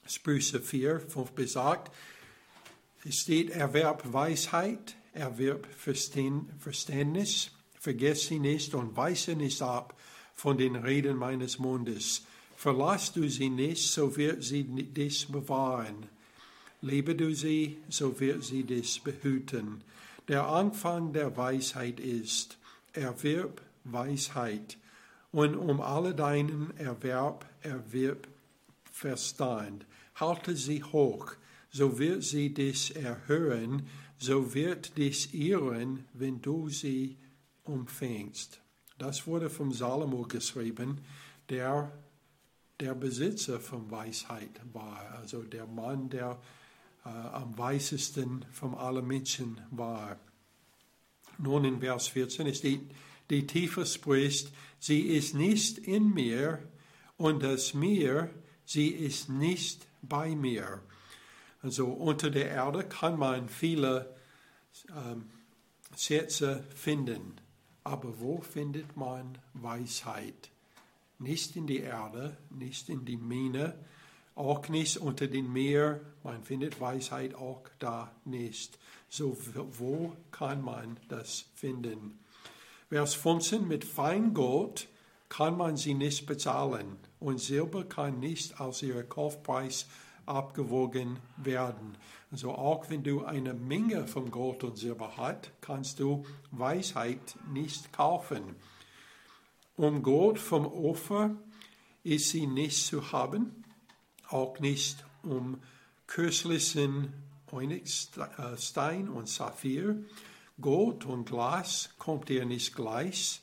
Sprüche 0.05 0.59
4, 0.59 0.99
5 0.99 1.31
bis 1.31 1.55
8. 1.55 1.89
Es 3.05 3.19
steht, 3.19 3.51
erwerb 3.51 4.11
Weisheit, 4.11 4.95
erwerb 5.13 5.67
Verständnis, 5.77 7.51
vergess 7.79 8.27
sie 8.27 8.39
nicht 8.39 8.73
und 8.73 8.95
weise 8.97 9.35
nicht 9.35 9.61
ab 9.61 9.97
von 10.33 10.57
den 10.57 10.75
Reden 10.75 11.17
meines 11.17 11.59
Mundes. 11.59 12.23
Verlass 12.57 13.13
du 13.13 13.29
sie 13.29 13.49
nicht, 13.49 13.91
so 13.91 14.17
wird 14.17 14.43
sie 14.43 14.63
dich 14.63 15.29
bewahren. 15.29 16.07
Liebe 16.81 17.15
du 17.15 17.33
sie, 17.33 17.77
so 17.89 18.19
wird 18.19 18.43
sie 18.43 18.63
dich 18.63 19.01
behüten. 19.01 19.81
Der 20.27 20.47
Anfang 20.47 21.13
der 21.13 21.37
Weisheit 21.37 21.99
ist, 21.99 22.57
erwirb 22.93 23.61
Weisheit 23.83 24.77
und 25.31 25.55
um 25.55 25.81
alle 25.81 26.13
deinen 26.13 26.75
Erwerb 26.77 27.45
erwirb 27.61 28.27
Verstand. 28.91 29.85
Halte 30.15 30.55
sie 30.55 30.83
hoch, 30.83 31.33
so 31.69 31.97
wird 31.97 32.23
sie 32.23 32.53
dich 32.53 32.95
erhören, 32.95 33.87
so 34.17 34.53
wird 34.53 34.97
dich 34.97 35.33
irren, 35.33 36.05
wenn 36.13 36.41
du 36.41 36.69
sie 36.69 37.17
umfängst. 37.63 38.59
Das 38.97 39.25
wurde 39.25 39.49
vom 39.49 39.71
Salomo 39.71 40.23
geschrieben, 40.23 40.99
der 41.49 41.91
der 42.81 42.95
Besitzer 42.95 43.59
von 43.59 43.89
Weisheit 43.91 44.59
war, 44.73 45.11
also 45.11 45.43
der 45.43 45.67
Mann, 45.67 46.09
der 46.09 46.39
äh, 47.05 47.09
am 47.09 47.55
weisesten 47.57 48.43
von 48.51 48.73
allen 48.73 49.05
Menschen 49.05 49.61
war. 49.69 50.17
Nun 51.37 51.63
in 51.65 51.79
Vers 51.79 52.07
14 52.07 52.47
ist 52.47 52.63
die, 52.63 52.81
die 53.31 53.47
Tiefe 53.47 53.85
spricht, 53.85 54.51
sie 54.77 55.01
ist 55.01 55.33
nicht 55.33 55.77
in 55.79 56.13
mir 56.13 56.59
und 57.17 57.41
das 57.41 57.73
Mir, 57.73 58.29
sie 58.65 58.89
ist 58.89 59.29
nicht 59.29 59.87
bei 60.01 60.35
mir. 60.35 60.81
Also 61.61 61.87
unter 61.87 62.29
der 62.29 62.49
Erde 62.49 62.83
kann 62.83 63.17
man 63.17 63.47
viele 63.47 64.13
ähm, 64.89 65.29
Sätze 65.95 66.63
finden, 66.75 67.39
aber 67.83 68.19
wo 68.19 68.41
findet 68.41 68.97
man 68.97 69.37
Weisheit? 69.53 70.49
Nicht 71.17 71.55
in 71.55 71.67
die 71.67 71.79
Erde, 71.79 72.35
nicht 72.49 72.89
in 72.89 73.05
die 73.05 73.17
Mine, 73.17 73.75
auch 74.35 74.67
nicht 74.69 74.97
unter 74.97 75.27
dem 75.27 75.53
Meer. 75.53 76.01
Man 76.23 76.43
findet 76.43 76.81
Weisheit 76.81 77.35
auch 77.35 77.63
da 77.79 78.11
nicht. 78.25 78.77
So, 79.07 79.37
wo 79.77 80.15
kann 80.31 80.61
man 80.63 80.97
das 81.07 81.45
finden? 81.53 82.19
Vers 82.91 83.13
15, 83.13 83.69
mit 83.69 83.85
Feingold 83.85 84.89
kann 85.29 85.55
man 85.55 85.77
sie 85.77 85.93
nicht 85.93 86.25
bezahlen 86.25 86.97
und 87.21 87.39
Silber 87.39 87.85
kann 87.85 88.19
nicht 88.19 88.59
aus 88.59 88.83
ihrem 88.83 89.07
Kaufpreis 89.07 89.87
abgewogen 90.25 91.17
werden. 91.37 91.95
Also 92.33 92.51
auch 92.51 92.89
wenn 92.89 93.01
du 93.01 93.23
eine 93.23 93.53
Menge 93.53 94.07
von 94.07 94.29
Gold 94.29 94.65
und 94.65 94.77
Silber 94.77 95.15
hast, 95.15 95.51
kannst 95.61 96.01
du 96.01 96.25
Weisheit 96.51 97.37
nicht 97.53 97.93
kaufen. 97.93 98.57
Um 99.77 100.03
Gold 100.03 100.37
vom 100.37 100.65
Opfer 100.65 101.37
ist 102.03 102.31
sie 102.31 102.45
nicht 102.45 102.85
zu 102.85 103.13
haben 103.13 103.63
auch 104.27 104.59
nicht 104.59 105.05
um 105.23 105.61
köstlichen 106.07 107.13
Onyxstein 107.51 109.07
und 109.07 109.29
Saphir. 109.29 110.03
Gold 110.61 111.05
und 111.05 111.25
Glas 111.25 111.89
kommt 111.97 112.29
ihr 112.29 112.45
nicht 112.45 112.75
gleich, 112.75 113.41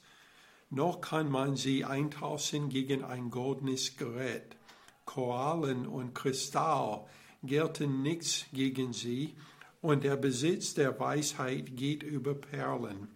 noch 0.71 1.01
kann 1.01 1.31
man 1.31 1.57
sie 1.57 1.85
eintauschen 1.85 2.69
gegen 2.69 3.05
ein 3.05 3.31
goldenes 3.31 3.97
Gerät. 3.97 4.57
Korallen 5.05 5.87
und 5.87 6.15
Kristall 6.15 7.07
gelten 7.43 8.03
nichts 8.03 8.47
gegen 8.53 8.93
sie, 8.93 9.35
und 9.81 10.05
der 10.05 10.17
Besitz 10.17 10.75
der 10.75 10.99
Weisheit 10.99 11.77
geht 11.77 12.03
über 12.03 12.35
Perlen. 12.35 13.09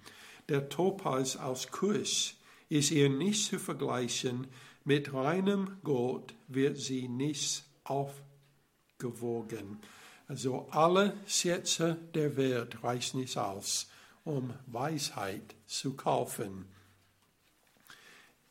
Der 0.48 0.68
Topaz 0.68 1.36
aus 1.36 1.68
Kusch 1.70 2.36
ist 2.68 2.90
ihr 2.90 3.08
nicht 3.08 3.46
zu 3.46 3.58
vergleichen 3.58 4.46
mit 4.84 5.12
reinem 5.12 5.76
Gold 5.84 6.34
wird 6.48 6.76
sie 6.76 7.06
nicht 7.06 7.64
aufgewogen. 7.84 9.78
Also 10.26 10.66
alle 10.70 11.14
Schätze 11.26 11.98
der 12.14 12.36
Welt 12.36 12.82
reichen 12.82 13.20
nicht 13.20 13.36
aus, 13.36 13.88
um 14.24 14.52
Weisheit 14.66 15.54
zu 15.66 15.94
kaufen. 15.94 16.66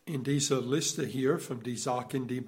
In 0.05 0.23
dieser 0.23 0.61
Liste 0.61 1.05
hier 1.05 1.39
von 1.39 1.61
den 1.63 1.77
Sachen, 1.77 2.27
die, 2.27 2.45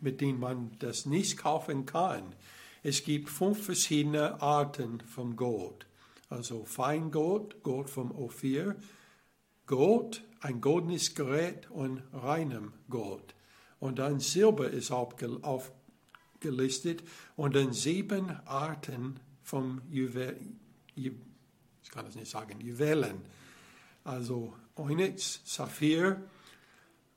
mit 0.00 0.20
denen 0.20 0.38
man 0.38 0.76
das 0.78 1.06
nicht 1.06 1.38
kaufen 1.38 1.86
kann, 1.86 2.34
es 2.82 3.04
gibt 3.04 3.28
fünf 3.28 3.64
verschiedene 3.64 4.40
Arten 4.40 5.00
von 5.00 5.36
Gold. 5.36 5.86
Also 6.28 6.64
Feingold, 6.64 7.62
Gold 7.62 7.90
vom 7.90 8.10
Ophir, 8.12 8.76
Gold, 9.66 10.24
ein 10.40 10.60
goldenes 10.60 11.14
Gerät 11.14 11.70
und 11.70 12.02
reinem 12.12 12.72
Gold. 12.88 13.34
Und 13.80 13.98
dann 13.98 14.20
Silber 14.20 14.70
ist 14.70 14.90
aufgelistet 14.92 15.72
und 17.36 17.54
dann 17.54 17.72
sieben 17.72 18.30
Arten 18.46 19.18
vom 19.42 19.82
Juwel, 19.90 20.38
Ju, 20.94 21.12
ich 21.82 21.90
kann 21.90 22.04
das 22.04 22.14
nicht 22.14 22.30
sagen, 22.30 22.60
Juwelen. 22.60 23.22
Also 24.04 24.54
Onyx, 24.76 25.40
Saphir, 25.44 26.22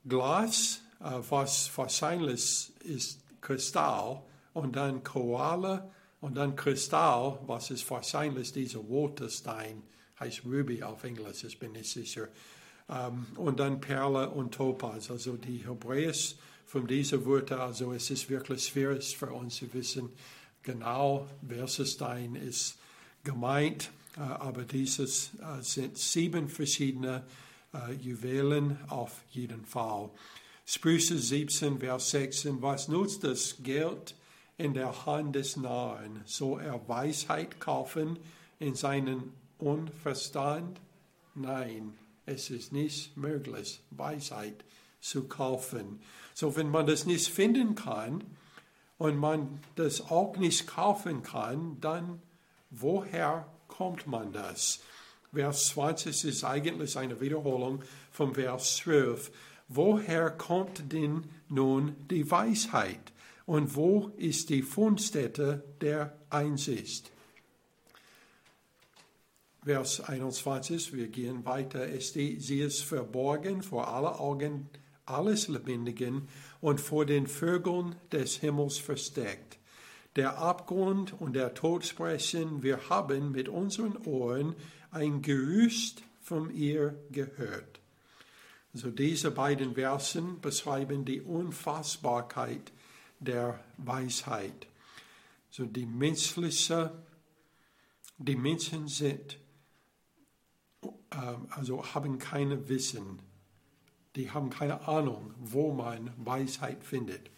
Glas, 0.06 0.82
äh, 1.00 1.20
was 1.30 1.72
wahrscheinlich 1.78 2.72
ist 2.84 3.20
Kristall, 3.42 4.22
und 4.54 4.76
dann 4.76 5.04
Koala 5.04 5.90
und 6.22 6.36
dann 6.36 6.56
Kristall, 6.56 7.40
was 7.46 7.72
ist 7.72 7.90
wahrscheinlich 7.90 8.54
dieser 8.54 8.80
rote 8.80 9.30
Stein 9.30 9.84
heißt 10.20 10.46
Ruby 10.46 10.84
auf 10.84 11.04
Englisch, 11.04 11.44
ich 11.44 11.60
bin 11.60 11.74
nicht 11.74 11.90
sicher. 11.90 12.28
Ähm, 12.88 13.26
und 13.36 13.60
dann 13.60 13.82
Perle 13.82 14.30
und 14.30 14.54
Topaz, 14.54 15.10
also 15.10 15.38
die 15.38 15.68
Hebräisch 15.68 16.36
von 16.66 16.88
diesen 16.88 17.26
Wörtern, 17.26 17.60
also 17.60 17.94
es 17.94 18.10
ist 18.10 18.30
wirklich 18.30 18.66
schwierig 18.66 19.18
für 19.18 19.32
uns 19.32 19.56
zu 19.56 19.74
wissen, 19.74 20.10
genau 20.62 21.28
welcher 21.42 21.86
Stein 21.86 22.36
ist 22.36 22.78
gemeint, 23.24 23.90
aber 24.18 24.64
dieses 24.64 25.32
äh, 25.36 25.62
sind 25.62 25.98
sieben 25.98 26.48
verschiedene 26.48 27.24
äh, 27.74 27.94
Juwelen 27.94 28.78
auf 28.90 29.24
jeden 29.32 29.66
Fall. 29.66 30.10
Sprüche 30.66 31.18
17, 31.18 31.80
Vers 31.80 32.12
16, 32.12 32.62
was 32.62 32.88
nutzt 32.88 33.24
das 33.24 33.58
Geld 33.64 34.16
in 34.58 34.74
der 34.74 35.06
Hand 35.06 35.36
des 35.36 35.58
Nahen? 35.58 36.22
Soll 36.26 36.62
er 36.62 36.88
Weisheit 36.88 37.60
kaufen 37.60 38.18
in 38.60 38.76
seinen 38.76 39.34
Unverstand? 39.58 40.80
Nein, 41.36 41.94
es 42.26 42.50
ist 42.50 42.72
nicht 42.72 43.18
möglich, 43.18 43.82
Weisheit 43.92 44.64
zu 45.02 45.28
kaufen. 45.28 46.02
So, 46.34 46.56
wenn 46.56 46.70
man 46.70 46.88
das 46.88 47.06
nicht 47.06 47.28
finden 47.28 47.76
kann 47.76 48.24
und 48.98 49.18
man 49.18 49.60
das 49.76 50.10
auch 50.10 50.38
nicht 50.38 50.68
kaufen 50.68 51.24
kann, 51.24 51.78
dann 51.82 52.22
woher 52.70 53.48
kommt 53.74 54.06
man 54.06 54.32
das? 54.32 54.80
Vers 55.34 55.70
20 55.70 56.26
ist 56.26 56.44
eigentlich 56.44 56.96
eine 56.96 57.20
Wiederholung 57.20 57.82
vom 58.12 58.36
Vers 58.36 58.78
12. 58.78 59.32
Woher 59.68 60.30
kommt 60.30 60.92
denn 60.94 61.24
nun 61.50 61.96
die 62.12 62.30
Weisheit? 62.30 63.12
Und 63.48 63.76
wo 63.76 64.12
ist 64.18 64.50
die 64.50 64.62
Fundstätte 64.62 65.64
der 65.82 66.16
Einsicht? 66.30 67.12
Vers 69.66 70.02
21, 70.02 70.94
wir 70.94 71.08
gehen 71.08 71.44
weiter. 71.44 71.88
Sie 72.00 72.60
ist 72.60 72.84
verborgen 72.84 73.64
vor 73.64 73.88
aller 73.88 74.20
Augen 74.20 74.70
alles 75.06 75.48
Lebendigen 75.48 76.28
und 76.62 76.80
vor 76.80 77.06
den 77.06 77.28
Vögeln 77.28 77.96
des 78.12 78.38
Himmels 78.38 78.78
versteckt. 78.78 79.58
Der 80.16 80.38
Abgrund 80.38 81.20
und 81.20 81.34
der 81.34 81.54
Tod 81.54 81.86
sprechen, 81.86 82.62
wir 82.62 82.90
haben 82.90 83.32
mit 83.32 83.50
unseren 83.50 83.98
Ohren 84.06 84.56
ein 84.92 85.22
Gerüst 85.22 86.04
von 86.22 86.54
ihr 86.54 86.96
gehört. 87.12 87.80
Also 88.74 88.90
diese 88.90 89.32
beiden 89.32 89.76
Versen 89.76 90.40
beschreiben 90.42 91.06
die 91.06 91.22
Unfassbarkeit 91.22 92.72
der 93.20 93.64
Weisheit. 93.78 94.68
So 95.52 95.66
die 95.66 95.86
menschliche, 95.86 96.92
die 98.18 98.36
Menschen 98.36 98.88
sind, 98.88 99.38
ähm, 101.12 101.48
also 101.52 101.94
haben 101.94 102.18
keine 102.18 102.68
Wissen, 102.70 103.20
die 104.16 104.32
haben 104.32 104.50
keine 104.50 104.88
Ahnung, 104.88 105.34
wo 105.40 105.74
man 105.74 106.12
Weisheit 106.18 106.84
findet. 106.84 107.30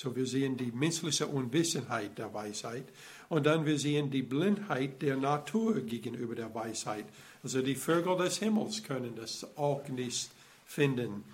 So 0.00 0.14
wir 0.14 0.26
sehen 0.26 0.56
die 0.56 0.70
menschliche 0.70 1.26
Unwissenheit 1.26 2.18
der 2.18 2.32
Weisheit 2.32 2.84
und 3.28 3.46
dann 3.46 3.66
wir 3.66 3.80
sehen 3.80 4.12
die 4.12 4.22
Blindheit 4.22 5.02
der 5.02 5.16
Natur 5.16 5.80
gegenüber 5.80 6.36
der 6.36 6.54
Weisheit. 6.54 7.04
Also 7.42 7.62
die 7.62 7.74
Vögel 7.74 8.16
des 8.16 8.38
Himmels 8.38 8.84
können 8.84 9.16
das 9.16 9.44
auch 9.56 9.88
nicht 9.88 10.30
finden. 10.66 11.24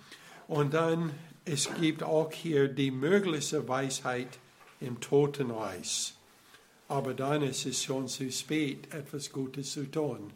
Und 0.47 0.73
dann 0.73 1.11
es 1.45 1.71
gibt 1.75 2.01
auch 2.01 2.31
hier 2.31 2.67
die 2.67 2.89
mögliche 2.89 3.67
Weisheit 3.67 4.39
im 4.81 4.99
Totenreich. 4.99 6.15
Aber 6.87 7.13
dann 7.13 7.43
ist 7.43 7.67
es 7.67 7.83
schon 7.83 8.07
zu 8.07 8.31
spät, 8.31 8.91
etwas 8.91 9.31
Gutes 9.31 9.73
zu 9.73 9.91
tun, 9.91 10.31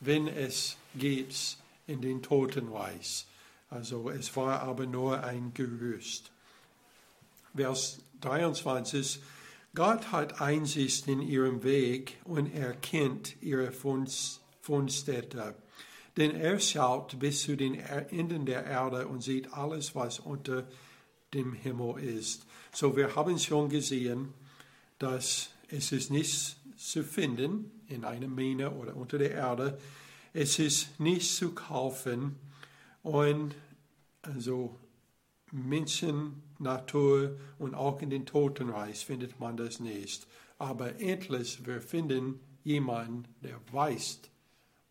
wenn 0.00 0.26
es 0.26 0.76
geht 0.96 1.56
in 1.86 2.00
den 2.00 2.22
Totenreich. 2.22 3.24
Also 3.70 4.10
es 4.10 4.34
war 4.34 4.62
aber 4.62 4.84
nur 4.84 5.22
ein 5.22 5.54
Gerüst. 5.54 6.32
Vers 7.58 7.98
23. 8.20 9.20
Gott 9.74 10.12
hat 10.12 10.40
Einsicht 10.40 11.08
in 11.08 11.20
ihrem 11.20 11.64
Weg 11.64 12.16
und 12.22 12.54
er 12.54 12.72
kennt 12.72 13.42
ihre 13.42 13.72
Fundstätte. 13.72 15.56
Denn 16.16 16.36
er 16.36 16.60
schaut 16.60 17.18
bis 17.18 17.42
zu 17.42 17.56
den 17.56 17.74
Enden 17.74 18.46
der 18.46 18.64
Erde 18.64 19.08
und 19.08 19.24
sieht 19.24 19.52
alles, 19.54 19.96
was 19.96 20.20
unter 20.20 20.68
dem 21.34 21.52
Himmel 21.52 21.98
ist. 21.98 22.46
So, 22.72 22.96
wir 22.96 23.16
haben 23.16 23.36
schon 23.40 23.68
gesehen, 23.70 24.34
dass 25.00 25.50
es 25.68 25.90
ist 25.90 26.12
nicht 26.12 26.56
zu 26.76 27.02
finden 27.02 27.72
in 27.88 28.04
einer 28.04 28.28
Mine 28.28 28.70
oder 28.70 28.94
unter 28.94 29.18
der 29.18 29.32
Erde. 29.32 29.80
Es 30.32 30.60
ist 30.60 31.00
nicht 31.00 31.34
zu 31.34 31.56
kaufen 31.56 32.36
und 33.02 33.56
also 34.22 34.76
Menschen, 35.50 36.44
Natur 36.58 37.38
und 37.58 37.74
auch 37.74 38.00
in 38.02 38.10
den 38.10 38.26
Totenreich 38.26 39.04
findet 39.04 39.38
man 39.40 39.56
das 39.56 39.80
nicht. 39.80 40.26
Aber 40.58 41.00
endlich, 41.00 41.66
wir 41.66 41.80
finden 41.80 42.40
jemanden, 42.64 43.24
der 43.42 43.60
weiß, 43.72 44.20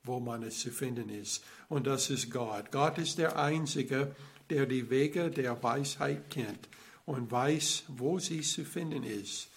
wo 0.04 0.20
man 0.20 0.44
es 0.44 0.60
zu 0.60 0.72
finden 0.72 1.10
ist. 1.10 1.44
Und 1.70 1.88
das 1.88 2.10
ist 2.10 2.32
Gott. 2.32 2.72
Gott 2.72 2.98
ist 2.98 3.18
der 3.18 3.38
Einzige, 3.38 4.16
der 4.50 4.66
die 4.66 4.90
Wege 4.90 5.30
der 5.30 5.62
Weisheit 5.62 6.30
kennt 6.30 6.70
und 7.06 7.32
weiß, 7.32 7.84
wo 7.88 8.20
sie 8.20 8.42
zu 8.42 8.66
finden 8.66 9.04
ist. 9.04 9.50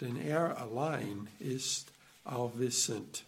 Denn 0.00 0.16
er 0.16 0.58
allein 0.58 1.28
ist 1.38 1.92
allwissend. 2.24 3.24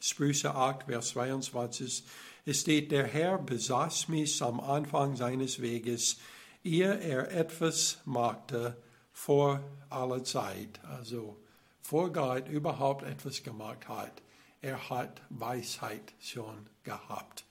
Sprüche 0.00 0.54
8, 0.54 0.84
Vers 0.84 1.08
22. 1.10 2.04
Es 2.46 2.60
steht, 2.60 2.92
der 2.92 3.06
Herr 3.06 3.38
besaß 3.38 4.08
mich 4.08 4.40
am 4.42 4.60
Anfang 4.60 5.16
seines 5.16 5.60
Weges, 5.60 6.18
ehe 6.64 7.00
er 7.00 7.30
etwas 7.32 7.98
machte 8.04 8.76
vor 9.12 9.60
aller 9.90 10.24
Zeit. 10.24 10.80
Also 10.84 11.36
vor 11.80 12.12
Gott 12.12 12.48
überhaupt 12.48 13.04
etwas 13.04 13.42
gemacht 13.42 13.88
hat. 13.88 14.22
Er 14.60 14.90
hat 14.90 15.22
Weisheit 15.30 16.12
schon 16.20 16.66
gehabt. 16.82 17.44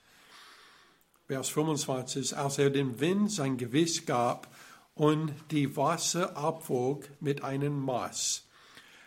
Vers 1.27 1.49
25, 1.49 2.37
als 2.37 2.57
er 2.57 2.69
dem 2.69 2.99
Wind 2.99 3.31
sein 3.31 3.57
Gewiss 3.57 4.05
gab 4.05 4.47
und 4.95 5.33
die 5.51 5.75
Wasser 5.75 6.37
abwog 6.37 7.09
mit 7.19 7.43
einem 7.43 7.79
Maß, 7.79 8.45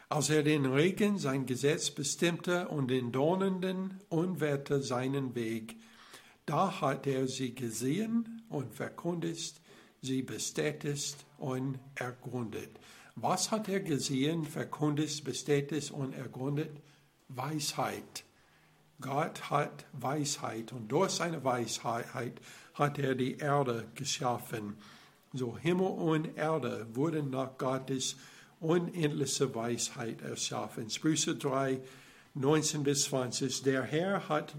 als 0.09 0.29
er 0.29 0.43
den 0.43 0.67
Regen 0.67 1.19
sein 1.19 1.47
Gesetz 1.47 1.91
bestimmte 1.91 2.69
und 2.69 2.89
den 2.89 3.13
donnernden 3.13 4.01
Unwetter 4.09 4.83
seinen 4.83 5.35
Weg, 5.35 5.77
da 6.45 6.81
hat 6.81 7.07
er 7.07 7.29
sie 7.29 7.55
gesehen 7.55 8.43
und 8.49 8.75
verkündigt, 8.75 9.60
sie 10.03 10.23
bestätigt 10.23 11.17
und 11.39 11.79
ergründet. 11.95 12.71
Was 13.17 13.51
hat 13.51 13.69
er 13.69 13.81
gesehen, 13.81 14.45
verkündigt, 14.45 15.25
bestätigt 15.25 15.91
und 15.91 16.15
ergründet? 16.15 16.71
Weisheit. 17.29 18.25
Gott 19.01 19.51
hat 19.51 19.87
Weisheit 19.93 20.73
und 20.73 20.89
durch 20.89 21.13
seine 21.13 21.43
Weisheit 21.45 22.41
hat 22.75 22.99
er 22.99 23.15
die 23.15 23.39
Erde 23.39 23.87
geschaffen. 23.95 24.77
So 25.33 25.57
Himmel 25.57 25.87
und 25.87 26.37
Erde 26.37 26.87
wurden 26.93 27.31
nach 27.31 27.57
Gottes 27.57 28.17
unendliche 28.59 29.55
Weisheit 29.55 30.23
erschaffen. 30.23 30.91
Sprüche 30.91 31.37
3, 31.37 31.81
19 32.35 32.83
bis 32.83 33.05
20. 33.05 33.63
Der 33.63 33.83
Herr 33.83 34.29
hat 34.29 34.55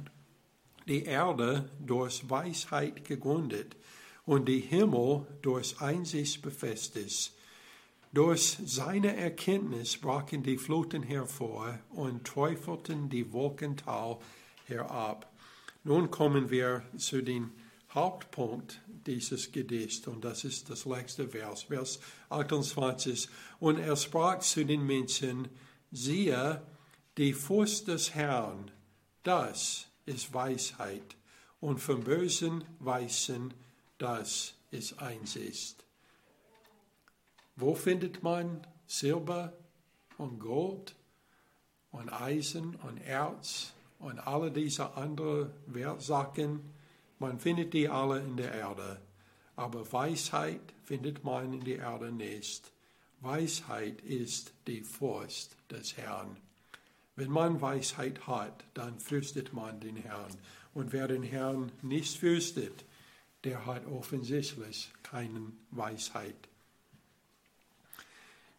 die 0.87 1.03
Erde 1.03 1.69
durch 1.79 2.27
Weisheit 2.29 3.05
gegründet 3.05 3.75
und 4.31 4.45
die 4.45 4.61
Himmel 4.61 5.27
durch 5.41 5.81
Einsicht 5.81 6.41
befestigt. 6.41 7.33
Durch 8.13 8.57
seine 8.65 9.17
Erkenntnis 9.17 9.97
brachen 9.97 10.41
die 10.41 10.57
Fluten 10.57 11.03
hervor 11.03 11.77
und 11.89 12.25
träufelten 12.25 13.09
die 13.09 13.33
Wolkental 13.33 14.19
herab. 14.63 15.29
Nun 15.83 16.11
kommen 16.11 16.49
wir 16.49 16.81
zu 16.95 17.21
dem 17.21 17.51
Hauptpunkt 17.93 18.79
dieses 19.05 19.51
Gedichts 19.51 20.07
und 20.07 20.23
das 20.23 20.45
ist 20.45 20.69
das 20.69 20.85
letzte 20.85 21.27
Vers, 21.27 21.63
Vers 21.63 21.99
28. 22.29 23.27
Und 23.59 23.79
er 23.79 23.97
sprach 23.97 24.39
zu 24.39 24.63
den 24.63 24.85
Menschen, 24.85 25.49
siehe, 25.91 26.61
die 27.17 27.33
Furcht 27.33 27.89
des 27.89 28.15
Herrn, 28.15 28.71
das 29.23 29.87
ist 30.05 30.33
Weisheit 30.33 31.17
und 31.59 31.81
vom 31.81 32.05
Bösen 32.05 32.63
weißen, 32.79 33.53
das 34.01 34.55
ist 34.71 34.99
Einsicht. 34.99 35.85
Wo 37.55 37.75
findet 37.75 38.23
man 38.23 38.65
Silber 38.87 39.53
und 40.17 40.39
Gold 40.39 40.95
und 41.91 42.09
Eisen 42.09 42.75
und 42.75 42.97
Erz 42.97 43.73
und 43.99 44.19
alle 44.19 44.51
diese 44.51 44.95
anderen 44.95 45.51
Wertsachen? 45.67 46.73
Man 47.19 47.39
findet 47.39 47.73
die 47.73 47.87
alle 47.87 48.19
in 48.21 48.37
der 48.37 48.53
Erde. 48.53 48.99
Aber 49.55 49.91
Weisheit 49.93 50.73
findet 50.83 51.23
man 51.23 51.53
in 51.53 51.63
der 51.63 51.79
Erde 51.79 52.11
nicht. 52.11 52.71
Weisheit 53.19 54.01
ist 54.01 54.53
die 54.65 54.81
Furcht 54.81 55.55
des 55.69 55.95
Herrn. 55.97 56.37
Wenn 57.15 57.29
man 57.29 57.61
Weisheit 57.61 58.25
hat, 58.25 58.63
dann 58.73 58.99
fürchtet 58.99 59.53
man 59.53 59.79
den 59.79 59.97
Herrn. 59.97 60.31
Und 60.73 60.91
wer 60.91 61.07
den 61.07 61.21
Herrn 61.21 61.71
nicht 61.83 62.17
fürchtet, 62.17 62.83
der 63.43 63.65
hat 63.65 63.85
offensichtlich 63.87 64.91
keine 65.03 65.51
Weisheit. 65.71 66.35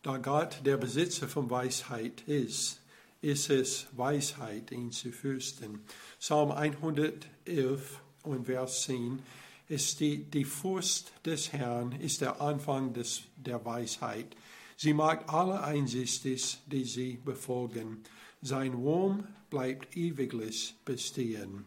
Da 0.03 0.17
Gott 0.17 0.61
der 0.65 0.77
Besitzer 0.77 1.29
von 1.29 1.49
Weisheit 1.49 2.23
ist, 2.27 2.81
ist 3.21 3.51
es 3.51 3.87
Weisheit, 3.93 4.73
ihn 4.73 4.91
zu 4.91 5.13
fürchten. 5.13 5.85
Psalm 6.19 6.51
111 6.51 8.01
und 8.25 8.47
Vers 8.47 8.83
10 8.83 9.23
ist 9.69 10.01
die, 10.01 10.25
die 10.25 10.45
Furcht 10.45 11.13
des 11.25 11.53
Herrn 11.53 11.93
ist 11.93 12.21
der 12.21 12.41
Anfang 12.41 12.93
des, 12.93 13.23
der 13.37 13.65
Weisheit. 13.65 14.37
Sie 14.77 14.93
macht 14.93 15.29
alle 15.29 15.63
einsichtig, 15.63 16.59
die 16.67 16.85
sie 16.85 17.21
befolgen. 17.25 18.03
Sein 18.43 18.75
Ruhm 18.75 19.25
bleibt 19.51 19.97
ewiglich 19.97 20.75
bestehen. 20.85 21.65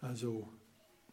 Also 0.00 0.48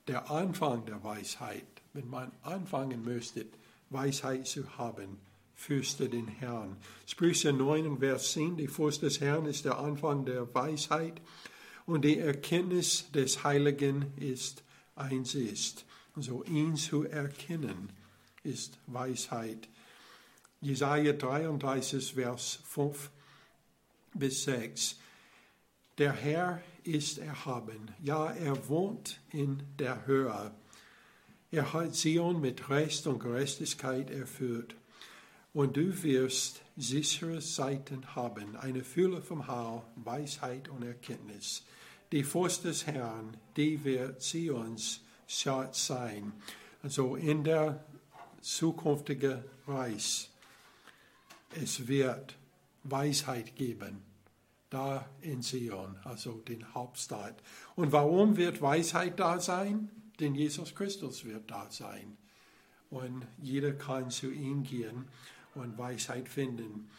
der 0.07 0.29
Anfang 0.29 0.85
der 0.85 1.03
Weisheit, 1.03 1.65
wenn 1.93 2.09
man 2.09 2.31
anfangen 2.41 3.03
möchte, 3.03 3.45
Weisheit 3.89 4.47
zu 4.47 4.77
haben, 4.77 5.19
fürchte 5.55 6.09
den 6.09 6.27
Herrn. 6.27 6.77
Sprüche 7.05 7.53
9 7.53 7.99
Vers 7.99 8.33
10, 8.33 8.57
die 8.57 8.67
Furcht 8.67 9.01
des 9.03 9.21
Herrn 9.21 9.45
ist 9.45 9.65
der 9.65 9.77
Anfang 9.77 10.25
der 10.25 10.53
Weisheit 10.53 11.21
und 11.85 12.03
die 12.03 12.17
Erkenntnis 12.17 13.11
des 13.11 13.43
Heiligen 13.43 14.11
ist 14.17 14.63
Einsicht. 14.95 15.85
Also 16.15 16.43
ihn 16.43 16.75
zu 16.75 17.03
erkennen 17.03 17.89
ist 18.43 18.77
Weisheit. 18.87 19.67
Jesaja 20.61 21.13
33 21.13 22.13
Vers 22.13 22.59
5 22.65 23.09
bis 24.13 24.43
6. 24.43 24.97
Der 25.97 26.13
Herr 26.13 26.61
ist 26.83 27.17
erhaben, 27.17 27.91
ja, 28.01 28.31
er 28.31 28.67
wohnt 28.67 29.19
in 29.31 29.63
der 29.79 30.05
Höhe. 30.05 30.51
Er 31.51 31.73
hat 31.73 31.95
Zion 31.95 32.41
mit 32.41 32.69
Recht 32.69 33.05
und 33.07 33.19
Gerechtigkeit 33.19 34.09
erfüllt 34.09 34.75
und 35.53 35.77
du 35.77 36.03
wirst 36.03 36.61
sichere 36.75 37.41
Seiten 37.41 38.15
haben, 38.15 38.55
eine 38.55 38.83
Fülle 38.83 39.21
vom 39.21 39.47
Heil, 39.47 39.83
Weisheit 39.95 40.69
und 40.69 40.83
Erkenntnis. 40.83 41.63
Die 42.11 42.23
Furcht 42.23 42.63
des 42.63 42.87
Herrn, 42.87 43.37
die 43.55 43.83
wird 43.83 44.21
Zions 44.21 45.01
Schatz 45.27 45.87
sein. 45.87 46.33
Also 46.81 47.15
in 47.15 47.43
der 47.43 47.83
zukünftigen 48.41 49.43
Reich, 49.67 50.29
es 51.61 51.87
wird 51.87 52.35
Weisheit 52.83 53.55
geben, 53.55 54.01
da 54.73 55.07
in 55.21 55.41
Zion, 55.41 55.97
also 56.03 56.33
den 56.33 56.73
Hauptstadt. 56.73 57.41
Und 57.75 57.91
warum 57.91 58.37
wird 58.37 58.61
Weisheit 58.61 59.19
da 59.19 59.39
sein? 59.39 59.89
Denn 60.19 60.35
Jesus 60.35 60.73
Christus 60.75 61.25
wird 61.25 61.49
da 61.51 61.69
sein. 61.69 62.17
Und 62.89 63.25
jeder 63.41 63.73
kann 63.73 64.09
zu 64.09 64.31
ihm 64.31 64.63
gehen 64.63 65.07
und 65.55 65.77
Weisheit 65.77 66.29
finden. 66.29 66.89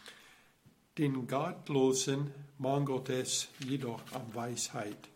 Den 0.99 1.27
Gottlosen 1.27 2.33
mangelt 2.59 3.09
es 3.09 3.49
jedoch 3.59 4.01
an 4.13 4.35
Weisheit. 4.35 5.09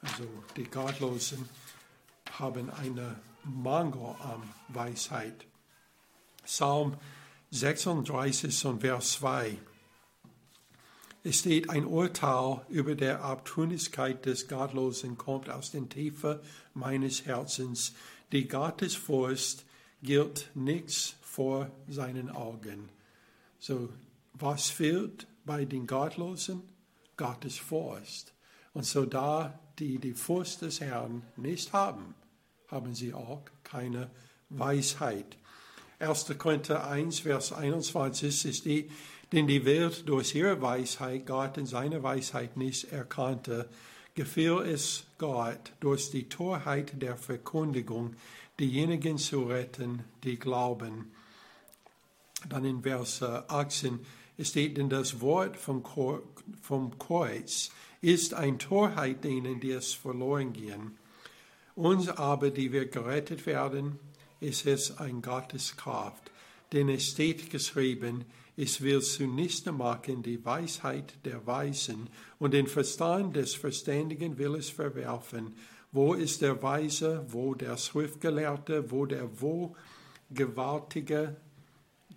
Also 0.00 0.24
die 0.56 0.64
Gottlosen 0.64 1.48
haben 2.38 2.70
einen 2.70 3.16
Mangel 3.44 4.14
an 4.20 4.42
Weisheit. 4.68 5.46
Psalm 6.44 6.96
36 7.50 8.66
und 8.66 8.80
Vers 8.80 9.12
2. 9.12 9.56
Es 11.26 11.38
steht, 11.38 11.70
ein 11.70 11.86
Urteil 11.86 12.66
über 12.68 12.94
der 12.94 13.24
Abtrünnigkeit 13.24 14.26
des 14.26 14.46
Gottlosen 14.46 15.16
kommt 15.16 15.48
aus 15.48 15.70
den 15.70 15.88
Tiefen 15.88 16.38
meines 16.74 17.24
Herzens. 17.24 17.94
Die 18.30 18.46
Gottesfurcht 18.46 19.64
gilt 20.02 20.50
nichts 20.54 21.16
vor 21.22 21.70
seinen 21.88 22.28
Augen. 22.28 22.90
So, 23.58 23.88
was 24.34 24.68
fehlt 24.68 25.26
bei 25.46 25.64
den 25.64 25.86
Gottlosen? 25.86 26.60
Gottes 27.16 27.56
Furcht. 27.56 28.34
Und 28.74 28.84
so 28.84 29.06
da 29.06 29.58
die 29.78 29.98
die 29.98 30.12
Furcht 30.12 30.60
des 30.60 30.82
Herrn 30.82 31.22
nicht 31.36 31.72
haben, 31.72 32.14
haben 32.68 32.94
sie 32.94 33.14
auch 33.14 33.42
keine 33.62 34.10
Weisheit. 34.50 35.38
1. 36.00 36.34
Korinther 36.36 36.86
1, 36.86 37.20
Vers 37.20 37.52
21 37.52 38.44
ist 38.44 38.64
die, 38.66 38.90
denn 39.34 39.46
die 39.46 39.64
Welt 39.64 40.08
durch 40.08 40.34
ihre 40.34 40.62
Weisheit 40.62 41.26
Gott 41.26 41.58
in 41.58 41.66
seiner 41.66 42.02
Weisheit 42.02 42.56
nicht 42.56 42.92
erkannte, 42.92 43.68
gefiel 44.14 44.60
es 44.60 45.04
Gott 45.18 45.72
durch 45.80 46.10
die 46.10 46.28
Torheit 46.28 47.02
der 47.02 47.16
Verkündigung, 47.16 48.14
diejenigen 48.60 49.18
zu 49.18 49.42
retten, 49.42 50.04
die 50.22 50.38
glauben 50.38 51.10
dann 52.48 52.64
in 52.64 52.82
Vers 52.82 53.22
18 53.22 54.00
steht, 54.40 54.76
denn 54.76 54.88
das 54.88 55.20
Wort 55.20 55.56
vom, 55.56 55.82
vom 56.62 56.98
Kreuz 56.98 57.70
ist 58.00 58.34
ein 58.34 58.58
Torheit 58.58 59.24
denen, 59.24 59.60
die 59.60 59.70
es 59.70 59.94
verloren 59.94 60.52
gehen. 60.52 60.98
Uns 61.74 62.08
aber, 62.08 62.50
die 62.50 62.72
wir 62.72 62.86
gerettet 62.86 63.46
werden, 63.46 63.98
ist 64.40 64.66
es 64.66 64.98
ein 64.98 65.22
Gotteskraft. 65.22 66.30
Denn 66.74 66.90
es 66.90 67.10
steht 67.10 67.48
geschrieben, 67.50 68.24
es 68.56 68.80
will 68.82 69.00
zunichte 69.00 69.72
machen 69.72 70.22
die 70.22 70.44
Weisheit 70.44 71.14
der 71.24 71.46
Weisen 71.46 72.10
und 72.38 72.52
den 72.52 72.66
Verstand 72.66 73.36
des 73.36 73.54
Verständigen 73.54 74.36
will 74.38 74.56
es 74.56 74.70
verwerfen. 74.70 75.54
Wo 75.92 76.14
ist 76.14 76.42
der 76.42 76.62
Weise, 76.62 77.24
wo 77.28 77.54
der 77.54 77.76
Schriftgelehrte, 77.76 78.90
wo 78.90 79.06
der 79.06 79.28
Wohlgewaltige, 79.40 81.36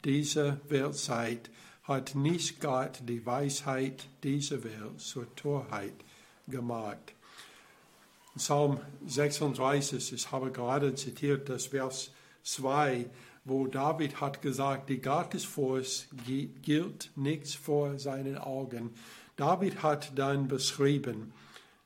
dieser 0.04 0.60
Weltzeit 0.70 1.50
hat 1.84 2.16
nicht 2.16 2.60
Gott 2.60 3.00
die 3.08 3.26
Weisheit 3.26 4.08
dieser 4.24 4.64
Welt 4.64 5.00
zur 5.00 5.34
Torheit 5.36 5.94
gemacht. 6.48 7.14
Psalm 8.36 8.80
36, 9.06 10.14
ich 10.14 10.32
habe 10.32 10.52
gerade 10.52 10.94
zitiert 10.96 11.48
das 11.50 11.68
Vers 11.68 12.12
2, 12.44 13.06
wo 13.48 13.68
David 13.68 14.22
hat 14.22 14.42
gesagt, 14.42 14.90
die 14.90 15.02
Gottesfurcht 15.02 16.10
gilt 16.62 17.12
nichts 17.16 17.56
vor 17.56 17.98
seinen 17.98 18.38
Augen. 18.38 18.94
David 19.36 19.84
hat 19.84 20.18
dann 20.18 20.48
beschrieben, 20.48 21.34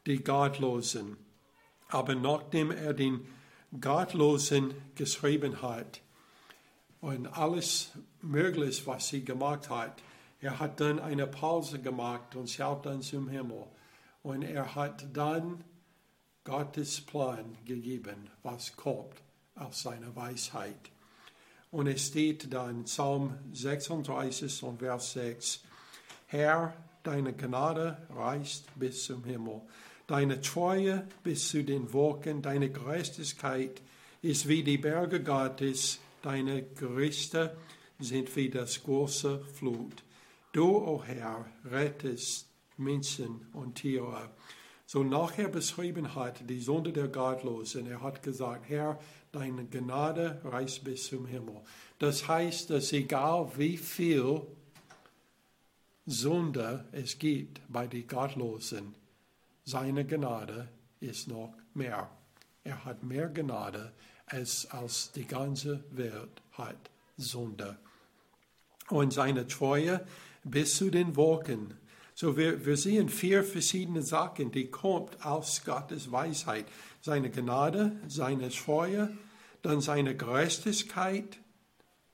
die 0.06 0.24
Gottlosen. 0.24 1.18
Aber 1.90 2.16
nachdem 2.16 2.72
er 2.72 2.94
den 2.94 3.28
Gottlosen 3.80 4.74
geschrieben 4.96 5.62
hat, 5.62 6.02
und 7.02 7.36
alles 7.36 7.92
Mögliche, 8.22 8.86
was 8.86 9.10
sie 9.10 9.26
gemacht 9.26 9.70
hat. 9.70 10.02
Er 10.40 10.60
hat 10.60 10.80
dann 10.80 11.00
eine 11.00 11.28
Pause 11.28 11.80
gemacht 11.80 12.36
und 12.36 12.50
schaut 12.50 12.86
dann 12.86 13.02
zum 13.02 13.28
Himmel. 13.28 13.66
Und 14.24 14.44
er 14.44 14.76
hat 14.76 15.06
dann 15.14 15.64
Gottes 16.44 17.02
Plan 17.02 17.58
gegeben, 17.66 18.30
was 18.44 18.76
kommt 18.76 19.22
aus 19.56 19.82
seiner 19.82 20.16
Weisheit. 20.16 20.92
Und 21.72 21.88
es 21.88 22.08
steht 22.08 22.54
dann 22.54 22.84
Psalm 22.84 23.36
36 23.54 24.64
und 24.64 24.80
Vers 24.80 25.14
6, 25.14 25.64
Herr, 26.28 26.74
deine 27.04 27.34
Gnade 27.34 27.98
reicht 28.14 28.66
bis 28.78 29.06
zum 29.06 29.24
Himmel, 29.24 29.62
deine 30.08 30.42
Treue 30.42 31.08
bis 31.24 31.50
zu 31.50 31.64
den 31.64 31.92
Wolken, 31.94 32.42
deine 32.42 32.70
Gerechtigkeit 32.70 33.82
ist 34.22 34.48
wie 34.48 34.64
die 34.64 34.78
Berge 34.78 35.24
Gottes, 35.24 36.00
Deine 36.22 36.62
Gerichte 36.62 37.58
sind 38.00 38.36
wie 38.36 38.50
das 38.50 38.84
große 38.84 39.44
Flut. 39.56 40.04
Du, 40.52 40.78
o 40.78 40.98
oh 40.98 41.04
Herr, 41.04 41.46
rettest 41.66 42.48
Menschen 42.78 43.48
und 43.54 43.76
Tiere. 43.76 44.30
So 44.86 45.04
nachher 45.04 45.48
beschrieben 45.48 46.14
hat 46.14 46.48
die 46.48 46.60
Sünde 46.60 46.94
der 46.94 47.08
Gottlosen. 47.08 47.88
Er 47.88 48.02
hat 48.02 48.22
gesagt, 48.22 48.70
Herr, 48.70 49.00
deine 49.32 49.66
Gnade 49.66 50.42
reicht 50.44 50.84
bis 50.84 51.08
zum 51.08 51.26
Himmel. 51.26 51.62
Das 52.00 52.28
heißt, 52.28 52.70
dass 52.70 52.92
egal 52.94 53.52
wie 53.58 53.78
viel 53.78 54.42
Sünde 56.06 56.86
es 56.92 57.18
gibt 57.20 57.62
bei 57.70 57.88
den 57.88 58.08
Gottlosen, 58.08 58.96
seine 59.64 60.06
Gnade 60.06 60.68
ist 61.00 61.28
noch 61.28 61.54
mehr. 61.74 62.10
Er 62.64 62.86
hat 62.86 63.04
mehr 63.04 63.30
Gnade 63.30 63.92
es 64.34 64.70
als 64.72 65.12
die 65.12 65.26
ganze 65.26 65.84
Welt 65.92 66.42
hat 66.54 66.90
Sünde. 67.18 67.78
Und 68.90 69.14
seine 69.14 69.48
Treue 69.48 70.06
bis 70.44 70.78
zu 70.78 70.90
den 70.90 71.16
Wolken. 71.16 71.74
So 72.14 72.38
wir, 72.38 72.66
wir 72.66 72.78
sehen 72.78 73.10
vier 73.10 73.44
verschiedene 73.44 74.02
Sachen, 74.02 74.52
die 74.52 74.70
kommt 74.70 75.26
aus 75.26 75.64
Gottes 75.64 76.12
Weisheit. 76.12 76.66
Seine 77.02 77.30
Gnade, 77.30 78.00
seine 78.08 78.50
Treue, 78.50 79.18
dann 79.62 79.82
seine 79.82 80.16
Gerechtigkeit, 80.16 81.40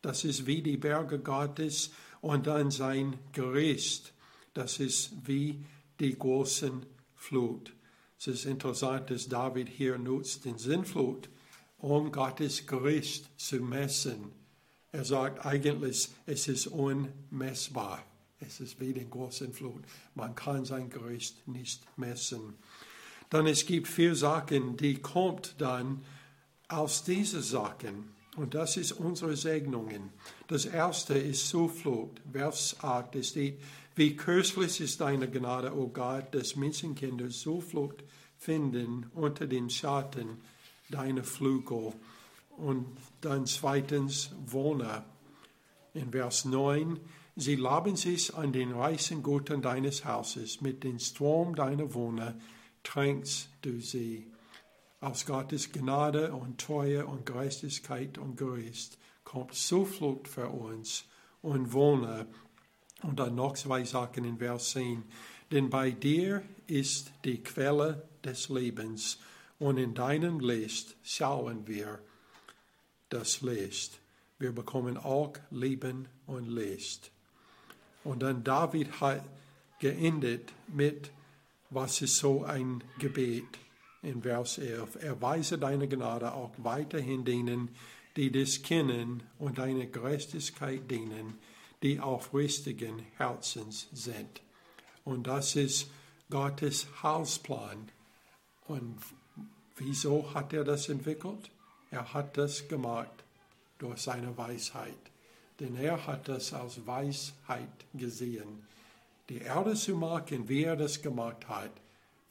das 0.01 0.23
ist 0.23 0.47
wie 0.47 0.61
die 0.61 0.77
Berge 0.77 1.19
Gottes, 1.19 1.91
und 2.21 2.47
dann 2.47 2.71
sein 2.71 3.19
Gericht, 3.31 4.13
das 4.53 4.79
ist 4.79 5.11
wie 5.27 5.63
die 5.99 6.17
großen 6.17 6.85
Flut. 7.15 7.73
Es 8.19 8.27
ist 8.27 8.45
interessant, 8.45 9.11
dass 9.11 9.29
David 9.29 9.69
hier 9.69 9.97
nutzt 9.97 10.45
den 10.45 10.57
Sinnflut, 10.57 11.29
um 11.77 12.11
Gottes 12.11 12.65
Gericht 12.65 13.29
zu 13.39 13.57
messen. 13.57 14.31
Er 14.91 15.05
sagt 15.05 15.45
eigentlich, 15.45 16.09
es 16.25 16.47
ist 16.47 16.67
unmessbar. 16.67 18.03
Es 18.39 18.59
ist 18.59 18.79
wie 18.79 18.93
den 18.93 19.09
großen 19.09 19.53
Flut. 19.53 19.83
Man 20.15 20.35
kann 20.35 20.65
sein 20.65 20.89
Gericht 20.89 21.47
nicht 21.47 21.83
messen. 21.97 22.55
Dann 23.29 23.47
es 23.47 23.65
gibt 23.65 23.87
vier 23.87 24.15
Sachen, 24.15 24.77
die 24.77 24.95
kommt 24.95 25.55
dann 25.59 26.03
aus 26.67 27.03
diesen 27.03 27.41
Sachen. 27.41 28.15
Und 28.37 28.53
das 28.53 28.77
ist 28.77 28.91
unsere 28.91 29.35
Segnungen. 29.35 30.11
Das 30.47 30.65
erste 30.65 31.17
ist 31.17 31.49
Zuflucht. 31.49 32.21
Vers 32.31 32.77
8 32.81 33.25
steht, 33.25 33.59
wie 33.95 34.15
köstlich 34.15 34.79
ist 34.79 35.01
deine 35.01 35.27
Gnade, 35.27 35.75
o 35.75 35.83
oh 35.83 35.87
Gott, 35.87 36.35
dass 36.35 36.55
Menschenkinder 36.55 37.29
Zuflucht 37.29 38.03
finden 38.37 39.07
unter 39.15 39.47
den 39.47 39.71
Schatten 39.71 40.37
deiner 40.89 41.23
Flügel. 41.23 41.93
Und 42.57 42.85
dann 43.21 43.47
zweitens 43.47 44.31
Wohner. 44.45 45.03
In 45.95 46.11
Vers 46.11 46.45
9, 46.45 46.99
sie 47.35 47.55
laben 47.55 47.95
sich 47.95 48.35
an 48.35 48.53
den 48.53 48.71
reichen 48.71 49.23
Guten 49.23 49.63
deines 49.63 50.05
Hauses, 50.05 50.61
mit 50.61 50.83
dem 50.83 50.99
Strom 50.99 51.55
deiner 51.55 51.95
Wohner 51.95 52.35
tränkst 52.87 53.49
du 53.61 53.81
sie. 53.81 54.27
Aus 55.01 55.25
Gottes 55.25 55.71
Gnade 55.71 56.33
und 56.33 56.59
Treue 56.59 57.05
und 57.05 57.25
Gerechtigkeit 57.25 58.17
und 58.17 58.37
Geist 58.37 58.97
kommt 59.23 59.53
Zuflucht 59.53 60.27
für 60.27 60.47
uns 60.47 61.03
und 61.41 61.73
Wohner. 61.73 62.25
Und 63.03 63.19
dann 63.19 63.35
noch 63.35 63.53
zwei 63.53 63.83
Sachen 63.83 64.23
in 64.23 64.37
Vers 64.37 64.71
10. 64.71 65.03
Denn 65.51 65.69
bei 65.69 65.91
dir 65.91 66.41
ist 66.65 67.11
die 67.25 67.43
Quelle 67.43 68.07
des 68.23 68.49
Lebens 68.49 69.19
und 69.59 69.77
in 69.77 69.93
deinem 69.93 70.39
Licht 70.39 70.95
schauen 71.03 71.67
wir 71.67 71.99
das 73.09 73.41
Licht. 73.41 73.99
Wir 74.39 74.53
bekommen 74.53 74.97
auch 74.97 75.33
Leben 75.51 76.07
und 76.25 76.47
Licht. 76.47 77.11
Und 78.03 78.23
dann 78.23 78.43
David 78.43 79.01
hat 79.01 79.23
geendet 79.79 80.53
mit, 80.67 81.11
was 81.69 82.01
ist 82.01 82.17
so 82.17 82.43
ein 82.43 82.83
Gebet 82.99 83.57
in 84.01 84.21
Vers 84.21 84.57
11. 84.57 85.03
Erweise 85.03 85.57
deine 85.57 85.87
Gnade 85.87 86.33
auch 86.33 86.51
weiterhin 86.57 87.25
denen, 87.25 87.69
die 88.15 88.31
dich 88.31 88.63
kennen 88.63 89.23
und 89.37 89.57
deine 89.57 89.87
Gerechtigkeit 89.87 90.89
dienen, 90.89 91.37
die 91.83 91.99
aufrichtigen 91.99 92.99
Herzens 93.17 93.87
sind. 93.91 94.41
Und 95.03 95.27
das 95.27 95.55
ist 95.55 95.89
Gottes 96.29 96.87
Heilsplan. 97.03 97.89
Und 98.67 98.97
wieso 99.75 100.33
hat 100.33 100.53
er 100.53 100.63
das 100.63 100.89
entwickelt? 100.89 101.49
Er 101.91 102.13
hat 102.13 102.37
das 102.37 102.67
gemacht 102.67 103.23
durch 103.77 103.99
seine 103.99 104.35
Weisheit. 104.37 104.97
Denn 105.59 105.75
er 105.75 106.05
hat 106.05 106.27
das 106.27 106.53
als 106.53 106.85
Weisheit 106.85 107.85
gesehen. 107.93 108.65
Die 109.29 109.39
Erde 109.39 109.75
zu 109.75 109.95
machen, 109.95 110.47
wie 110.47 110.63
er 110.63 110.75
das 110.75 111.01
gemacht 111.01 111.47
hat, 111.47 111.71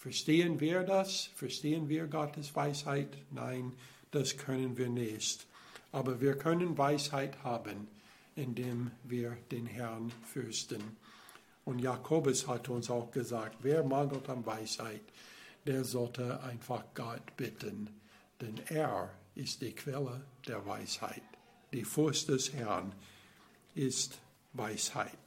Verstehen 0.07 0.61
wir 0.61 0.85
das? 0.85 1.31
Verstehen 1.35 1.89
wir 1.89 2.07
Gottes 2.07 2.55
Weisheit? 2.55 3.09
Nein, 3.33 3.73
das 4.13 4.37
können 4.37 4.77
wir 4.77 4.89
nicht. 4.89 5.47
Aber 5.91 6.21
wir 6.21 6.39
können 6.39 6.79
Weisheit 6.79 7.43
haben, 7.43 7.89
indem 8.37 8.93
wir 9.03 9.37
den 9.51 9.67
Herrn 9.67 10.13
fürsten. 10.33 10.81
Und 11.65 11.81
Jakobus 11.81 12.47
hat 12.47 12.69
uns 12.69 12.89
auch 12.89 13.11
gesagt, 13.11 13.57
wer 13.63 13.83
mangelt 13.83 14.29
an 14.29 14.47
Weisheit, 14.47 15.03
der 15.67 15.83
sollte 15.83 16.41
einfach 16.45 16.85
Gott 16.95 17.37
bitten, 17.37 17.91
denn 18.41 18.61
er 18.69 19.11
ist 19.35 19.61
die 19.61 19.73
Quelle 19.73 20.21
der 20.47 20.65
Weisheit. 20.67 21.25
Die 21.73 21.83
Furcht 21.83 22.29
des 22.29 22.53
Herrn 22.53 22.93
ist 23.75 24.21
Weisheit. 24.53 25.26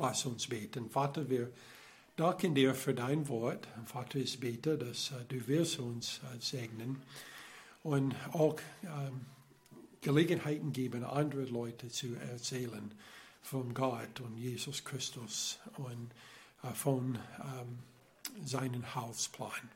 Lass 0.00 0.24
uns 0.24 0.46
beten. 0.46 0.88
Vater, 0.88 1.28
wir 1.28 1.50
danken 2.16 2.54
dir 2.54 2.74
für 2.74 2.94
dein 2.94 3.28
Wort. 3.28 3.68
Vater, 3.84 4.18
ich 4.18 4.40
bete, 4.40 4.78
dass 4.78 5.12
du 5.28 5.46
wirst 5.46 5.78
uns 5.78 6.22
segnen 6.38 7.02
und 7.82 8.14
auch 8.32 8.56
um, 8.82 9.26
Gelegenheiten 10.00 10.72
geben, 10.72 11.04
andere 11.04 11.44
Leute 11.44 11.88
zu 11.88 12.14
erzählen 12.14 12.94
von 13.42 13.74
Gott 13.74 14.20
und 14.20 14.38
Jesus 14.38 14.82
Christus 14.84 15.58
und 15.76 16.10
uh, 16.64 16.72
von 16.72 17.18
um, 17.38 17.78
seinen 18.42 18.94
Heilsplan. 18.94 19.68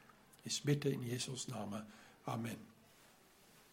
Ich 0.46 0.62
bitte 0.62 0.88
in 0.88 1.02
Jesus 1.02 1.48
Namen. 1.48 1.82
Amen. 2.24 2.73